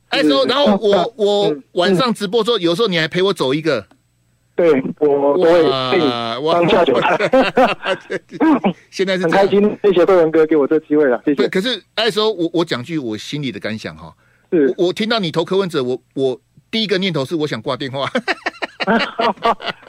[0.10, 3.88] 哎，说，然后我我晚上直播说，有时候你还陪我走一个。
[4.56, 5.64] 对，我我也
[6.54, 7.18] 当下酒菜
[8.90, 11.48] 现在是很开心，谢谢慧文哥给我这机会了，谢谢。
[11.50, 14.14] 可是那时候我我讲句我心里的感想哈，
[14.52, 16.40] 是我听到你投柯文哲，我我
[16.72, 18.10] 第一个念头是我想挂电话。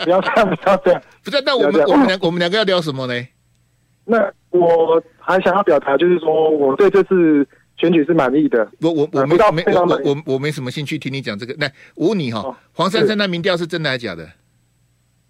[0.02, 1.02] 不要这样，不要这样。
[1.22, 3.26] 不是，那我们我们两我们两个要聊什么呢？
[4.04, 8.68] 那我还想要表达，就是说我对这次选举是满意的。
[8.80, 11.54] 我我我没到没我我我没什么兴趣听你讲这个。
[11.58, 14.28] 来，我问你哈、哦黄珊珊那民调是真的还是假的？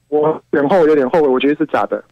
[0.09, 2.03] 我选后有点后悔，我觉得是假的。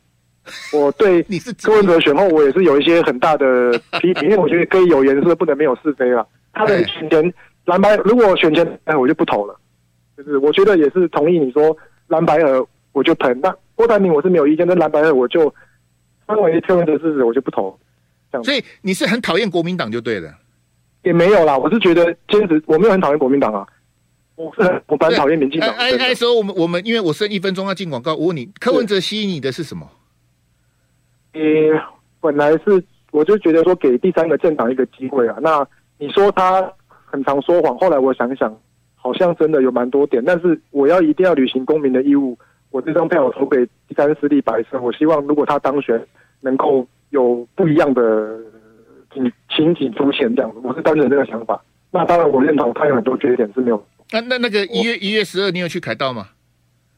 [0.74, 6.26] 我对你是柯文哲选后，我也是有一些很大的批评， 因为我觉得可以有颜色，不能没有是非了。
[6.52, 9.56] 他的选前蓝白，如果选前哎，我就不投了。
[10.16, 11.76] 就是我觉得也是同意你说
[12.08, 13.32] 蓝白尔，我就投。
[13.34, 15.52] 那郭台铭我是没有意见，但蓝白尔我就
[16.26, 17.78] 身为柯文哲支持，我就不投。
[18.32, 20.32] 这样所以你是很讨厌国民党就对了。
[21.02, 23.66] 也没有啦，我是觉得坚持，我没有很讨厌国民党啊，
[24.36, 25.68] 我是很我蛮讨厌民进党。
[25.74, 29.86] 哎哎哎，说我们我们，因为我剩一分钟要进广告，我问你，柯文哲吸引你的是什么？
[31.34, 31.40] 呃，
[32.20, 35.36] 本来是我就觉得说给第三个政党一个机会啊。
[35.42, 35.66] 那
[35.98, 36.72] 你说他
[37.04, 38.56] 很常说谎，后来我想想，
[38.94, 40.24] 好像真的有蛮多点。
[40.24, 42.38] 但是我要一定要履行公民的义务，
[42.74, 44.80] 我这张票我投给第三势力白色。
[44.80, 46.04] 我希望如果他当选，
[46.40, 48.36] 能够有不一样的
[49.14, 50.58] 情情景出现，这样子。
[50.64, 51.62] 我是单纯这个想法。
[51.92, 53.86] 那当然，我认同他有很多缺点是没有。
[54.10, 56.26] 那那那个一月一月十二，你有去凯道吗？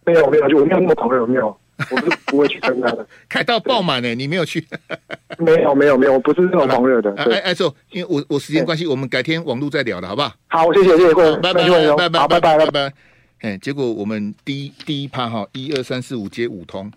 [0.07, 1.55] 没有没有，就我没有那么狂热，没有。
[1.91, 4.67] 我是不会去参加的， 凯道爆满呢，你没有去？
[5.37, 7.13] 没有没有没有，我不是那种狂热的。
[7.19, 10.33] 哎哎，说，因为我我时间关系，我们改天网络再聊了，好不好？
[10.49, 13.16] 好，谢谢谢谢各位，拜拜拜拜拜拜拜拜。
[13.41, 16.91] 哎，结果我们第一第一趴哈，一二三四五接五通，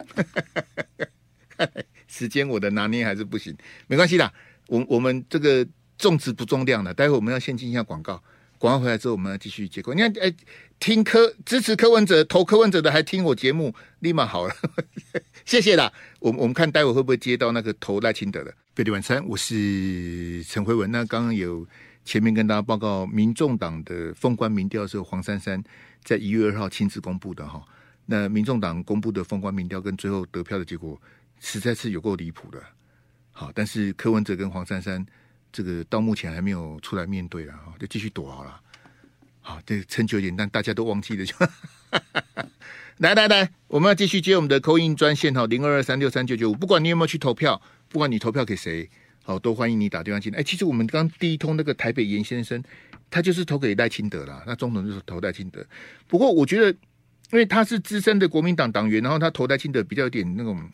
[2.07, 3.55] 时间我的拿捏还是不行，
[3.87, 4.31] 没关系啦，
[4.67, 5.65] 我我们这个
[5.97, 8.21] 重质不重量的，待会我们要先进一下广告，
[8.57, 9.93] 广告回来之后我们要继续接口。
[9.93, 10.33] 你看，哎。
[10.79, 14.55] 听柯支持柯文哲投柯文哲的还听我节目，立马好了，
[15.43, 15.91] 谢谢啦。
[16.19, 18.53] 我们我们看待会会不会接到那个投赖清德的。
[18.73, 20.89] 贝蒂晚餐，我是陈辉文。
[20.89, 21.67] 那刚刚有
[22.05, 25.61] 前面跟大家报告，民众党的封关民调是黄珊珊
[26.09, 27.63] 在一月二号亲自公布的哈。
[28.07, 30.99] 那民众党公布的封关民调跟最后得票的结果，
[31.39, 32.59] 实在是有够离谱的。
[33.31, 35.05] 好，但是柯文哲跟黄珊珊
[35.51, 38.59] 这个到目前还没有出来面对了哈，就继续躲好了。
[39.39, 41.35] 好，这撑久一点，但大家都忘记了就。
[42.97, 46.55] 来来来，我们要继续接我们的扣印专线哈，零二二三六三九九五。
[46.55, 48.89] 不管你有没有去投票，不管你投票给谁，
[49.21, 50.39] 好，都欢迎你打电话进来。
[50.39, 52.61] 哎，其实我们刚第一通那个台北严先生，
[53.09, 55.65] 他就是投给赖清德啦，那中统就是投赖清德。
[56.07, 56.69] 不过我觉得，
[57.31, 60.69] 因为他是资深的国民党党员，然后他投赖清德比较有点那种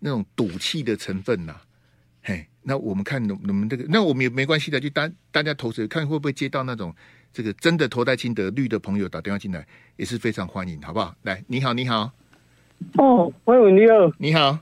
[0.00, 1.56] 那种赌气的成分呐。
[2.22, 6.94] 嘿，那我们看能能不能这个，那我们也没关系的，就大大家投谁，看会不会接到那种。
[7.32, 11.14] 这个真的投赖清德绿的朋友打电话进来也是非常欢迎，好不好？
[11.20, 12.10] 来，你好，你好。
[12.94, 14.58] 哦，欢迎你好，你好，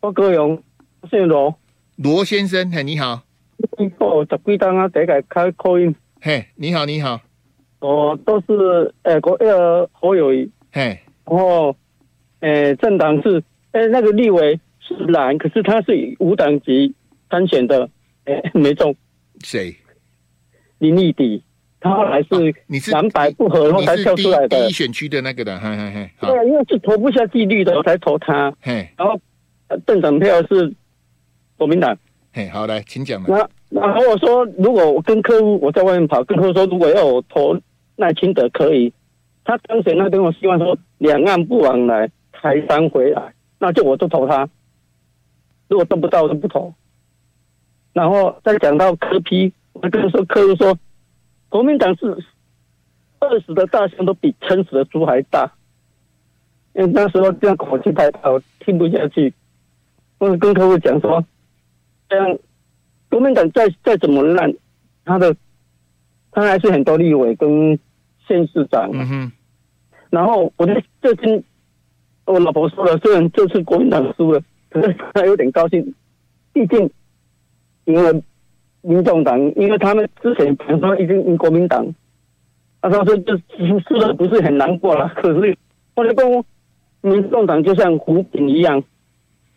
[0.00, 0.62] 我高雄，
[1.02, 1.58] 我姓罗，
[1.96, 3.22] 罗先生，嘿，你好。
[3.98, 5.94] 哦，十几单啊，第一个开口音。
[6.26, 7.20] 嘿，你好，你好。
[7.78, 10.50] 我，都是诶，我那个侯友谊。
[10.72, 11.76] 嘿，然后
[12.40, 16.92] 呃，政党是呃，那个立委是蓝，可是他是以无党籍
[17.30, 17.88] 参选的，
[18.24, 18.92] 诶，没中。
[19.44, 19.76] 谁？
[20.78, 21.44] 林立底。
[21.78, 24.48] 他后来是你是蓝白不合，然后才跳出来的。
[24.48, 26.10] 第一选区的那个的，嘿嘿嘿。
[26.22, 28.52] 对啊，因为是投不下纪律的，我才投他。
[28.60, 29.16] 嘿，然后
[29.86, 30.74] 政党票是
[31.56, 31.96] 国民党。
[32.32, 33.22] 嘿，好，来，请讲。
[33.28, 33.48] 那
[33.80, 37.58] 然后我说，如果我跟客户我在外面跑，跟客户说，如果要我投
[37.96, 38.92] 赖清德可以。
[39.44, 44.48] 他当时那边，我希望说两岸不往来，台商回来，那就我就投他。
[45.68, 46.74] 如果得不到，我就不投。
[47.92, 50.76] 然后再讲到柯 P，我跟他说，客户说。
[51.48, 52.06] 国民党是
[53.20, 55.50] 饿死的大象都比撑死的猪还大，
[56.74, 59.32] 因为那时候这样口气太大，我听不下去。
[60.18, 61.24] 我跟客户讲说，
[62.08, 62.36] 这样
[63.16, 64.52] 国民党再再怎么烂，
[65.06, 65.34] 他的
[66.30, 67.78] 他还是很多立委跟
[68.28, 68.90] 县市长。
[68.92, 69.32] 嗯哼。
[70.10, 71.42] 然后我就最近
[72.26, 75.94] 我老婆说了，虽然这次国民党输了，可是他有点高兴，
[76.52, 76.90] 毕竟
[77.86, 78.20] 赢了。
[78.82, 81.84] 民众党，因为他们之前比如说已经赢国民党，
[82.80, 83.36] 他说这这
[83.80, 85.08] 输的不是很难过了。
[85.16, 85.56] 可是
[85.96, 86.44] 我就说，
[87.00, 88.84] 民众党就像胡饼一样，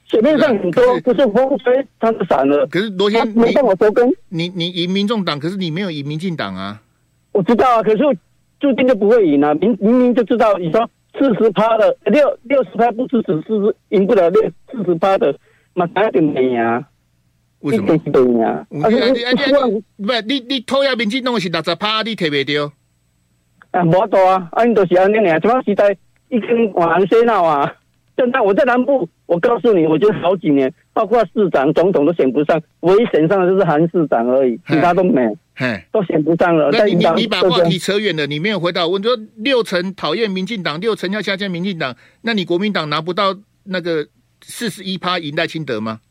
[0.10, 2.66] 水面上很多，不是风吹它就散了。
[2.68, 4.12] 可是罗先，没办法收工。
[4.30, 6.82] 你你赢民众党，可是你没有赢民进党啊。
[7.32, 8.04] 我知道啊，可是
[8.60, 9.54] 注定就不会赢啊。
[9.54, 14.42] 明明明就知道，你说四十趴的六六十趴不支持，是不是赢不了六
[14.72, 15.36] 四十趴的，
[15.74, 16.84] 嘛打点没啊？
[17.60, 17.98] 为什么？
[17.98, 22.72] 对呀，啊，不是你你投下民进党是六十趴，你提不掉？
[23.72, 25.92] 啊，无多啊，啊，你都是安尼啊，什么时代
[26.30, 27.72] 已经往南西闹啊？
[28.20, 35.22] 现在我在南部，我告诉你，我觉得好几年，包括市长、总统都选不上，唯一选上的就是韩市长而已，其他都没，
[35.56, 36.70] 嘿，都选不上了。
[36.74, 39.00] 那你你你把话题扯远了，你没有回答我。
[39.00, 44.06] 你说六成讨厌民进党，六成要下架民进党，那你国民党拿不到那个
[44.42, 46.02] 四十一趴赢赖清德吗？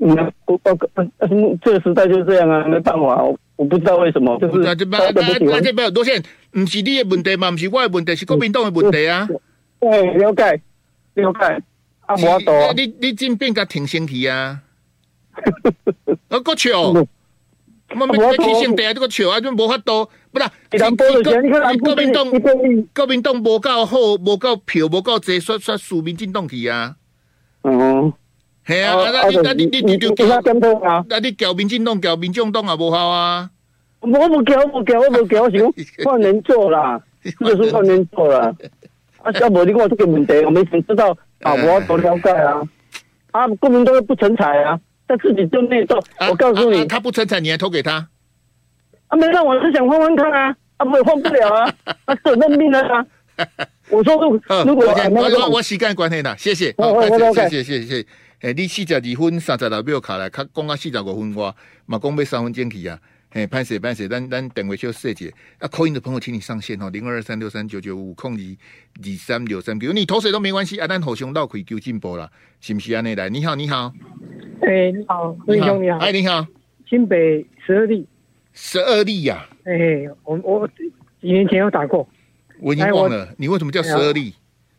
[0.00, 0.10] 嗯，
[0.46, 0.76] 我我
[1.16, 4.98] 但是这个时代就是这样啊，没办法，我我不知道为什么，就是那这那
[5.40, 9.28] 那这边多线，不是你的问题嘛，不是我的问题，是国民党的问题啊。
[9.78, 10.60] 对，了解，
[11.16, 11.62] 了解。
[12.06, 12.72] 啊，无多、啊。
[12.76, 14.62] 你你真变甲挺身体啊！
[16.28, 20.50] 我够笑，我没提醒大家这个笑啊，就无法度，不啦。
[21.82, 22.30] 国民党
[22.94, 26.96] 国民党无够好，无够票，无够济，刷刷输民进党去啊。
[27.62, 28.12] 哦，
[28.66, 30.24] 系啊，那你那你你你就叫，
[31.08, 33.50] 那你叫民进党叫民众党也无效啊。
[34.00, 35.72] 我无叫，我无叫，我无叫，我想
[36.04, 37.00] 换人做啦，
[37.40, 38.54] 就是换人做啦。
[39.26, 41.10] 啊，要无你讲这个问题，我们想知道
[41.40, 42.62] 啊，我多了解啊。
[43.32, 44.78] 啊，国民党又不成才啊。
[45.08, 48.08] 他自己就内斗，我告诉你，他不成才，你还投给他？
[49.06, 51.74] 啊，没让我是想换换看啊，啊，不换不了啊，
[52.06, 53.06] 他是认命了啊。
[53.88, 54.32] 我说如
[54.64, 58.06] 如果我我我时间关系啦，谢谢，好，谢谢谢谢谢谢。
[58.40, 61.54] 诶，你四十二分三十六秒卡来，他讲啊四十五分我，
[61.86, 62.98] 嘛讲要三分钟去啊。
[63.36, 65.30] 诶，拍谁拍谁，咱咱等会就细节。
[65.58, 72.30] 啊，扣音的朋友，请你上线哦，零二二三六三九九五空二二三六三九，你投谁都没关系啊，咱互相绕开求进步啦，
[72.62, 73.28] 是不是安尼来？
[73.28, 73.92] 你好，你好。
[74.62, 75.98] 哎、欸，你好，文兄，你好。
[75.98, 76.46] 哎，你好。
[76.88, 78.06] 新北十二例。
[78.54, 79.46] 十二例呀？
[79.64, 79.74] 哎，
[80.24, 82.08] 我我几年前有打过。
[82.58, 84.32] 我已经忘了，你为什么叫十二例？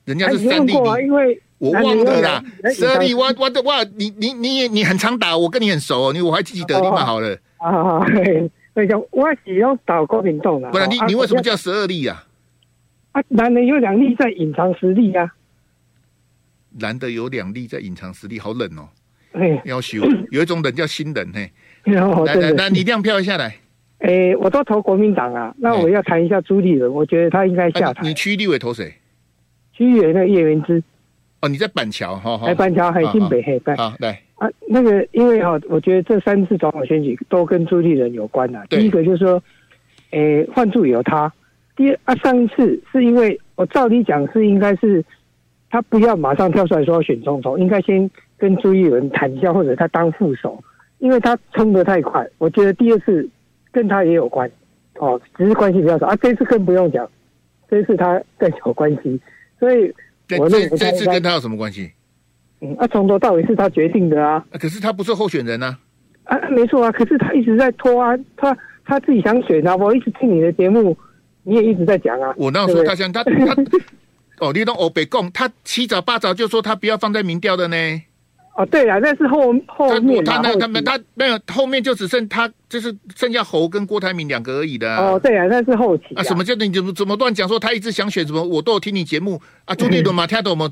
[0.05, 0.74] 人家是三例。
[1.05, 2.43] 因为我忘了啦。
[2.74, 7.38] 十二例，我我的哇，你你你你很常打，我跟你很熟，你我还记得，你嘛好了。
[7.58, 7.99] 啊，
[8.74, 10.70] 文兄，我是用打国民党的。
[10.72, 12.24] 不然你你为什么叫十二例呀？
[13.12, 15.34] 啊，男人有两例在隐藏实力呀。
[16.80, 18.89] 男的有两例在隐藏实力，好冷哦。
[19.66, 21.51] 要修，有一种人叫新人嘿。
[21.86, 23.55] 来来来，你亮票一下来。
[23.99, 25.53] 哎，我都投国民党啊。
[25.58, 28.03] 那我要谈一下朱立伦，我觉得他应该下台。
[28.03, 28.93] 你区立委投谁？
[29.74, 30.84] 区立委那个叶元之。
[31.42, 32.40] 哦，你在板桥哈？
[32.46, 33.62] 哎，板桥还新北黑。
[33.76, 38.64] 好，来啊，那个因为哈，我觉得这三次总统选举都跟朱立伦有关啊。
[38.70, 39.42] 第一个就是说，
[40.12, 41.32] 诶，换柱有他。
[41.76, 45.04] 第二啊，上一次是因为我照理讲是应该是
[45.70, 48.10] 他不要马上跳出来说要选总统，应该先。
[48.40, 50.64] 跟朱立伦谈一下，或者他当副手，
[51.00, 52.24] 因为他冲得太快。
[52.38, 53.28] 我觉得第二次
[53.72, 54.48] 跟他也有关，
[55.00, 56.16] 哦，只是关系比较少啊。
[56.18, 57.10] 这次更不用讲，
[57.68, 59.20] 这次他更有关系。
[59.60, 59.92] 所以
[60.38, 61.91] 我认为这次跟他有什么关系？
[62.59, 64.43] 嗯，啊，从头到尾是他决定的啊。
[64.59, 65.78] 可是他不是候选人啊。
[66.23, 66.91] 啊，没错啊。
[66.91, 69.75] 可是他一直在拖啊，他他自己想选啊。
[69.75, 70.97] 我一直听你的节目，
[71.43, 72.34] 你也一直在讲啊。
[72.36, 73.32] 我那时候他想他他
[74.39, 77.75] 哦，你都欧北共，他七早八早就说他不要放在民调的呢。
[78.58, 84.97] 哦，对呀，那是后后面他那他们他没有后面就只剩他就是剩下侯跟郭台铭两个而已的。
[84.97, 86.24] 哦，对啊，那是后期啊。
[86.24, 88.43] 什么叫你怎么怎么乱讲说他一直想选什么？
[88.43, 89.76] 我都有听你节目啊。
[89.76, 90.68] 朱立伦嘛，听到我们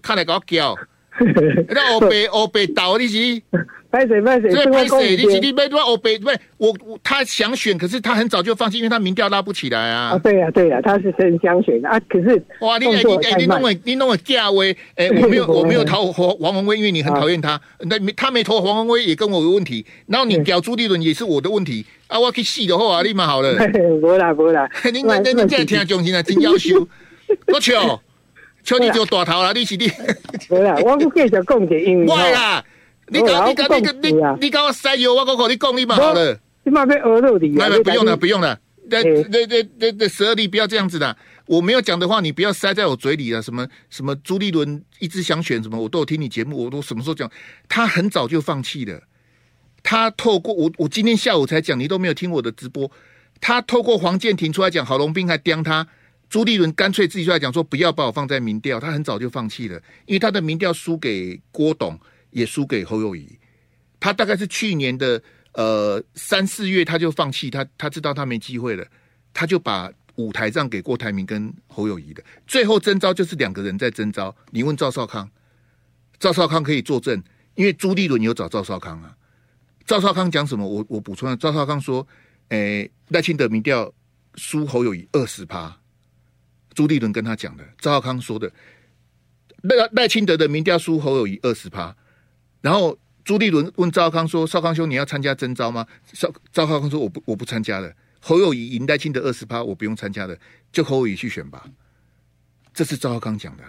[0.00, 0.76] 看来搞叫。
[1.70, 3.42] 那欧北欧北倒你是？
[3.90, 4.50] 拍谁拍谁？
[4.50, 5.10] 所以拍谁？
[5.16, 6.28] 你是你没说欧北不？
[6.58, 10.08] 我我他想选，可是他很早就放弃，因为他民调拉不起来啊。
[10.08, 12.94] 啊，对呀对呀，他是真想选啊，可是哇，你你
[13.38, 23.54] 你弄个你弄个价位，哎， 我没有我没有投黄黄文威，因为你很讨厌他，那他没投黄文威也跟我有问题，然后你屌朱立伦也是我的问题啊，我去洗的话啊，立马好了。
[24.00, 26.84] 不啦不啦， 你你你这样听众现在真要求，
[27.46, 28.02] 我笑。
[28.64, 29.88] 像你就大头啦，你是你。
[30.48, 32.06] 对啦，我不继续讲这英语。
[32.08, 32.64] 我啦，
[33.08, 36.40] 你搞你搞你你你搞我塞油，我讲好你讲你嘛好了。
[36.64, 37.46] 你妈被讹漏的。
[37.46, 38.58] 没没不用了不用了，
[38.88, 41.14] 那那那那那十二弟不要这样子的。
[41.46, 43.42] 我没有讲的话，你不要塞在我嘴里了。
[43.42, 47.30] 什么什么朱立伦一直想选什么，我都有听你节目，我都什么时候讲？
[47.68, 48.98] 他很早就放弃了。
[49.82, 52.90] 他透过我，我今天下午才讲，你都没有听我的直播。
[53.42, 55.86] 他透过黄建庭出来讲，郝龙斌还刁他。
[56.28, 61.98] 朱立伦干脆自己出来讲说，不要把我放在民调，他很早就放弃了，因为他的民调输给郭董，
[62.30, 63.38] 也输给侯友谊。
[64.00, 65.22] 他大概是去年的
[65.52, 68.84] 呃三四月他就放弃，他他知道他没机会了，
[69.32, 72.22] 他就把舞台让给郭台铭跟侯友谊的。
[72.46, 75.30] 最后征召就是两个人在征召，你问赵少康，
[76.18, 77.22] 赵少康可以作证，
[77.54, 79.16] 因为朱立伦有找赵少康啊。
[79.86, 80.66] 赵少康讲什么？
[80.66, 82.06] 我我补充了，赵少康说，
[82.48, 83.92] 诶赖清德民调
[84.34, 85.78] 输侯友谊二十趴。
[86.74, 88.50] 朱立伦跟他讲的，赵少康说的，
[89.62, 91.94] 赖赖清德的民调输侯友宜二十趴，
[92.60, 100.36] 然后朱立伦问赵少康说：“少康兄，你要参加征召吗？”赵赵少康说：“我不，我不参加了。”侯友宜赢赖清德二十趴，我不用参加了，
[100.72, 101.64] 就侯友宜去选吧。
[102.72, 103.64] 这是赵少康讲的。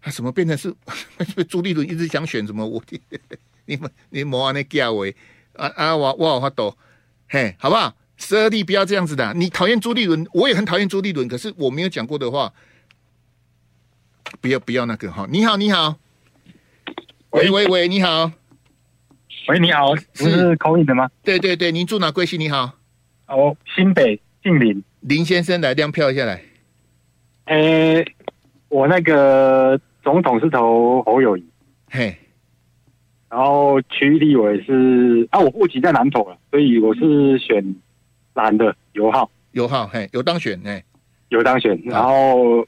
[0.00, 0.74] 他什么变成是
[1.46, 2.66] 朱立伦一直想选什么？
[2.66, 2.82] 我
[3.66, 5.14] 你们你莫安那价位
[5.52, 5.94] 啊啊！
[5.94, 6.74] 我我有法度，
[7.28, 7.94] 嘿，好不好？
[8.20, 12.52] 十二弟不要这样子的，你讨厌朱立伦，我也很讨厌朱立伦，可是我没有讲过的话，
[14.40, 15.26] 不要不要那个哈。
[15.28, 15.96] 你好，你好，
[17.30, 17.50] 喂。
[17.50, 18.30] 喂喂，你好，
[19.48, 20.30] 喂，你好，是。
[20.30, 21.10] 是口音的吗？
[21.24, 22.38] 对对对，您住哪贵姓？
[22.38, 22.72] 你好，
[23.26, 26.42] 哦，新北姓林，林先生来亮票一下来。
[27.46, 28.04] 诶，
[28.68, 31.44] 我那个总统是投侯友谊，
[31.90, 32.16] 嘿，
[33.28, 37.74] 然后区立委是啊，我户籍在南投了，所以我是选
[38.34, 40.84] 蓝的油耗，油耗，嘿，有当选，嘿，
[41.28, 42.66] 有当选，然后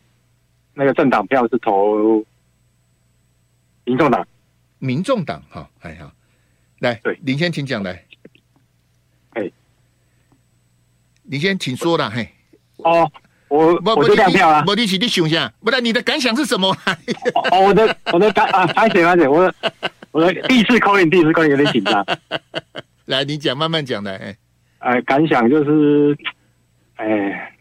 [0.74, 2.24] 那个政党票是投
[3.84, 4.26] 民众党，
[4.78, 6.10] 民众党，好，哎好，
[6.80, 8.04] 来，对，林先请讲来，
[9.34, 9.50] 哎，
[11.24, 12.28] 林先请说了，嘿，
[12.78, 13.10] 哦。
[13.52, 14.64] 我我就亮票啊！
[14.66, 16.74] 我你起你想一下，不然你的感想是什么？
[17.50, 19.54] 哦，我的我的感啊，拍谢拍谢，我的
[20.10, 22.02] 我的第一次 call in，第一次 call in 有点紧张。
[23.04, 24.16] 来，你讲，慢慢讲来。
[24.16, 24.36] 哎，
[24.82, 26.16] 呃，感想就是，
[26.96, 27.56] 哎，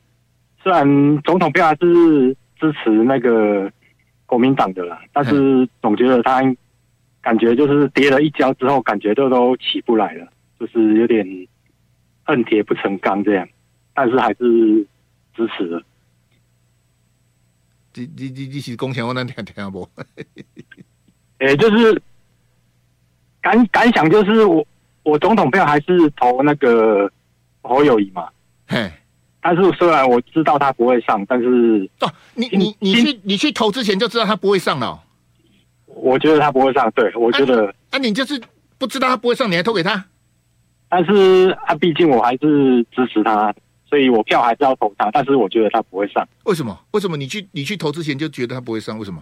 [0.62, 0.86] 虽然
[1.22, 3.72] 总统票还是支持那个
[4.26, 6.42] 国民党的啦，但是总觉得他
[7.22, 10.28] 感觉就是跌了一跤之后，感觉都都起不来了，
[10.60, 11.48] 就是有点
[12.24, 13.48] 恨铁不成钢这样，
[13.94, 14.86] 但是还是。
[15.34, 15.82] 支持的，
[17.96, 19.90] 你你你你是共享我能听听不？
[21.38, 22.02] 诶，就是
[23.40, 24.68] 感感想就是我
[25.04, 27.12] 我总统票还是投那个
[27.62, 28.28] 侯友谊嘛，
[28.68, 28.92] 嘿，
[29.42, 35.00] 但是虽然我知道他不会上，但是哦，你你你去你去投之前就知道他不会上了，哦，
[35.88, 38.42] 我觉得他不会上，对我觉得，啊，你就是
[38.78, 40.06] 不知道他不会上，你还投给他？
[40.90, 43.54] 但是啊，毕竟我还是支持他。
[43.90, 46.26] 所以我票还是要投他，但是我觉得他不会上。
[46.46, 46.80] 为什么？
[46.92, 48.98] 为什么你去你去投之前就觉得他不会上？
[48.98, 49.22] 为什么？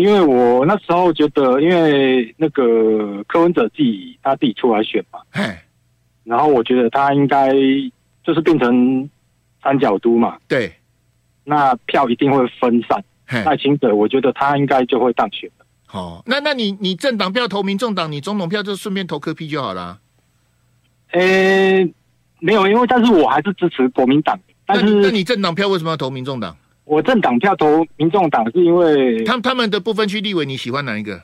[0.00, 5.42] 因为我那时候觉得，因为那个柯文哲自己他自己出来选嘛，嘿，
[6.24, 7.52] 然后我觉得他应该
[8.24, 9.08] 就是变成
[9.62, 10.72] 三角都嘛，对，
[11.44, 13.04] 那票一定会分散。
[13.44, 15.66] 赖清德，我觉得他应该就会当选了。
[15.92, 20.00] 哦，那那你你政党票投民众党，你总统票就顺便投柯 P 就好了。
[21.12, 21.94] 诶、欸。
[22.42, 24.34] 没有，因为但是我还是支持国民党。
[24.64, 26.56] 但是，那你政党票为什么要投民众党？
[26.90, 31.22] 我政党票投民众党是因为他他们的不分区立委你喜欢哪一个？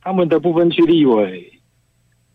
[0.00, 1.60] 他们的不分区立委，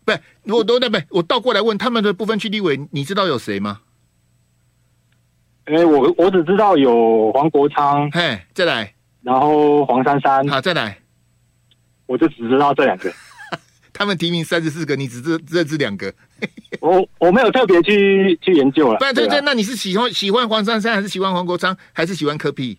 [0.04, 0.12] 不，
[0.44, 3.80] 我都那不，我倒过来问他们的不分区立委，你知道有谁吗？
[5.64, 10.98] 哎，我我只知道有黄国昌，嘿，再来，然后黄珊珊，好，再来，
[12.06, 13.12] 我就只知道这两个。
[13.98, 16.14] 他们提名三十四个，你只认认识两个。
[16.78, 18.98] 我我没有特别去去研究了。
[18.98, 22.78] 不然，对对，那你是喜欢喜欢黄珊珊，还是喜欢黄国昌，还是喜欢柯 P？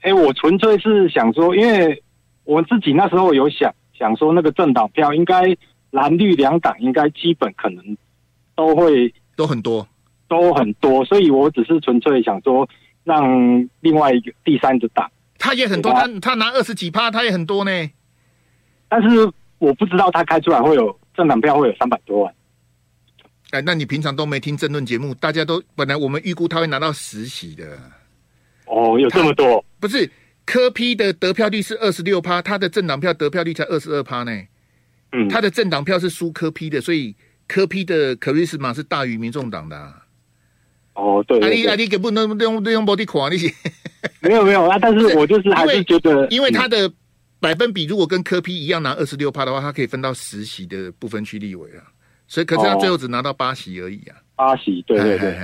[0.00, 2.02] 哎，我纯粹是想说，因为
[2.42, 5.56] 我自己那时候有想想说，那个政党票应该
[5.92, 7.96] 蓝绿两党应该基本可能
[8.56, 9.86] 都会都很多，
[10.26, 12.68] 都很多，所以我只是纯粹想说，
[13.04, 15.08] 让另外一个第三个党，
[15.38, 17.70] 他也很多，他他拿二十几趴，他也很多呢，
[18.88, 19.30] 但是。
[19.58, 22.34] 我不知道他开出来会有政党票会有三百多万。
[23.50, 25.14] 哎，那你平常都没听政论节目？
[25.14, 27.78] 大家都本来我们预估他会拿到十席的。
[28.66, 29.64] 哦，有这么多？
[29.80, 30.08] 不是
[30.44, 34.32] 科批的得票率是二十六趴，他的政党票得票率才二十二趴呢。
[35.12, 40.02] 嗯，他的政党票是输科批的，所以科批的可瑞斯玛是大于民众党的，啊。
[40.92, 41.50] 哦，对，对，对。
[41.50, 43.38] 啊，你啊，你给不能用用不的款，你
[44.20, 46.92] 没有没有啊，但是我就是还是觉得，因为他的。
[47.40, 51.86] 百分比如果跟柯 P 一样拿二十六趴的话，他可以分到十席的不分区立委啊，
[52.26, 54.16] 所以可是他最后只拿到八席而已啊。
[54.34, 55.34] 八席，对对对。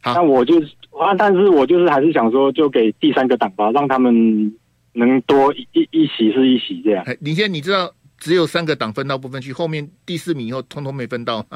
[0.00, 4.52] 好，那我就是啊，但是我就是还是想说，就给第三个党吧，让他们
[4.94, 7.04] 能多一一,一席是一席这样。
[7.20, 11.46] 你现在你知道只有三个党分到不分区，后面第四名以后通通没分到。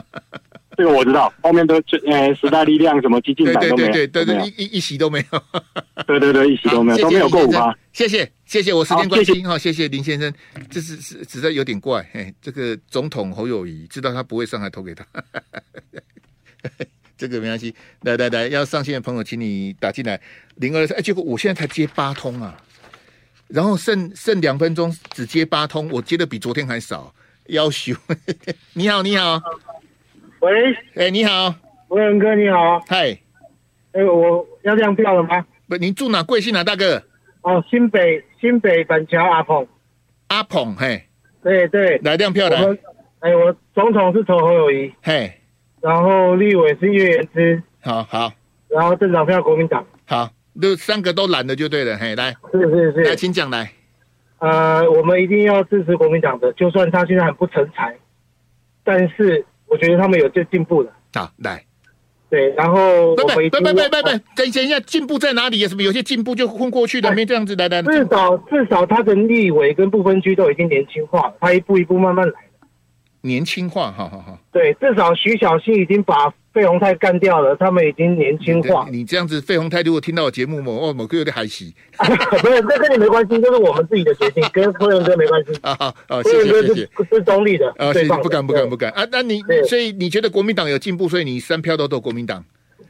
[0.76, 1.74] 这个我知道，后面都
[2.06, 5.42] 呃时代力量什么激进党都没有，对对对对，一一一席都没有。
[6.06, 7.76] 对对对，一席都没有，都没有过五趴。
[7.96, 10.30] 谢谢谢谢，我时间关系哈，谢谢林先生，
[10.68, 15.06] 这是是实在有点怪，嘿，这个总统侯友谊知道他不会上，来投给他，
[17.16, 17.74] 这个没关系。
[18.02, 20.20] 来来来，要上线的朋友，请你打进来
[20.56, 20.98] 零二三。
[20.98, 22.62] 哎，结果我现在才接八通啊，
[23.48, 27.14] 然后剩剩两分钟，只接八通，我接的比昨天还少，
[27.46, 27.94] 要求。
[28.74, 29.40] 你好，你好。
[30.40, 30.52] 喂，
[30.96, 31.54] 哎，你好，
[31.88, 33.18] 文仁哥，你好，嗨，
[33.92, 35.46] 哎，我要亮票了吗？
[35.66, 36.22] 不，您住哪？
[36.22, 37.02] 贵姓啊大哥？
[37.46, 39.66] 哦，新北新北板桥阿鹏，
[40.26, 41.00] 阿鹏，嘿，
[41.44, 42.58] 对对，来亮票来。
[43.20, 45.32] 哎，我总统是投侯友谊，嘿，
[45.80, 48.32] 然后立委是岳元之，好好，
[48.68, 50.28] 然后政党票国民党，好，
[50.60, 53.70] 就三个都懒的就对了，嘿，来，是是是，来，请讲来。
[54.38, 57.96] 呃，我们一定要支持国民党的，就算他现在很不成才，
[58.82, 59.46] 但是。
[59.68, 60.92] 我觉得他们有在进步的。
[61.12, 61.65] 好，来，
[62.36, 65.58] 对对，然后不不不不不不不，等一下，进步在哪里？
[65.58, 67.80] 有什么有些进步就混过去的，没这样子来来。
[67.82, 72.34] 至少至少他的立委跟不分区都已经年轻化了，他一步一步慢慢来。
[73.26, 74.38] 年轻化，哈哈哈。
[74.52, 78.86] 对，至少徐小新已经把费鸿泰干掉了，他们已经年轻化。
[78.90, 81.74] 你这样子，费鸿泰如果听到我节目，某哦某个有点害喜。
[81.98, 85.52] 不是，这跟你没关系，这是我们自己的决定，跟辉文哥没关系。
[85.62, 87.68] 啊啊啊，谢谢谢谢，是中立的。
[87.76, 89.06] 啊，谢谢，不敢不敢不敢啊！
[89.10, 92.42] 那你所以你觉得国民党有进步，所以你三票都投国民党。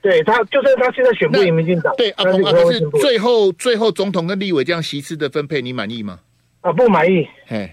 [0.02, 6.20] 对他，就算他现在选不赢民进党，对阿鹏啊，可是最后最后总统跟立委这样席次的分配，你满意吗？
[6.60, 7.26] 啊，不满意。
[7.46, 7.68] 嘿。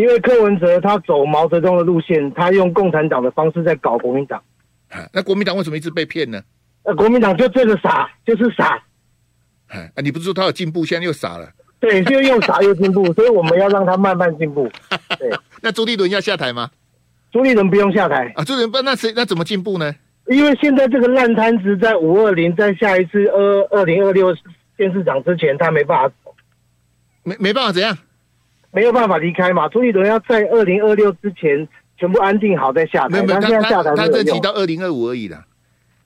[0.00, 4.42] 因为柯文哲他走毛泽东的路线，他用共产党的方式在搞国民党。
[5.12, 6.42] 那国民党为什么一直被骗呢？
[6.84, 8.82] 呃，国民党就这个傻，就是傻。
[9.68, 11.50] 啊，你不是说他有进步，现在又傻了？
[11.78, 14.70] 对，就又傻又进步， 所以我们要让他慢慢进步。
[15.18, 15.30] 对，
[15.60, 16.70] 那朱立伦要下台吗？
[17.30, 19.94] 朱立伦不用下台啊，朱立伦不那谁那怎么进步呢？
[20.28, 24.34] 因为现在这个烂摊子在五二零，在下一次二二零二六
[24.76, 26.34] 县市长之前，他没办法走，
[27.22, 27.96] 没没办法怎样？
[28.72, 29.68] 没有办法离开嘛？
[29.68, 31.66] 朱立伦要在二零二六之前
[31.98, 33.22] 全部安定好再下台。
[33.22, 35.44] 他现在下台他只提到二零二五而已啦。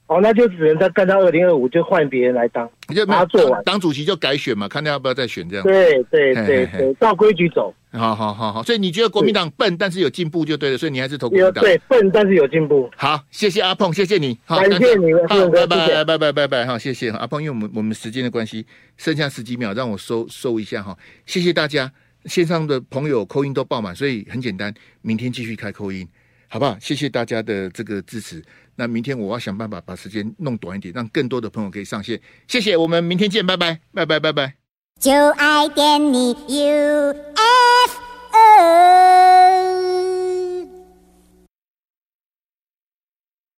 [0.07, 2.69] 哦，那就只能再干到二零二五，就换别人来当。
[2.95, 5.65] 就把他做完，当主席就改选嘛，看他要不要再选这样。
[5.65, 7.75] 对对对对，照规矩走。
[7.91, 11.65] 好好好好，所以你觉得国民党笨，但是有进步就对了，所以你还是投国民党。
[11.65, 12.91] 对，笨但是有进步。
[12.97, 14.39] 好，谢谢阿鹏，谢谢你。
[14.47, 18.67] 感谢你，好，拜拜拜拜拜拜，好，谢谢阿鹏，因为我们我们时间的关系，
[18.99, 20.95] 剩下十几秒，让我收收一下哈，
[21.25, 21.91] 谢谢大家。
[22.27, 24.73] 线上的朋友扣音都爆满所以很简单
[25.03, 26.07] 明天继续开扣音
[26.49, 28.43] 好不好谢谢大家的这个支持
[28.77, 32.21] 那明天我要想办法把时间弄短一点让更多的朋友可以上线。
[32.49, 34.55] 谢谢我们明天见拜拜拜拜拜拜。
[34.99, 37.15] 就爱点你 ufo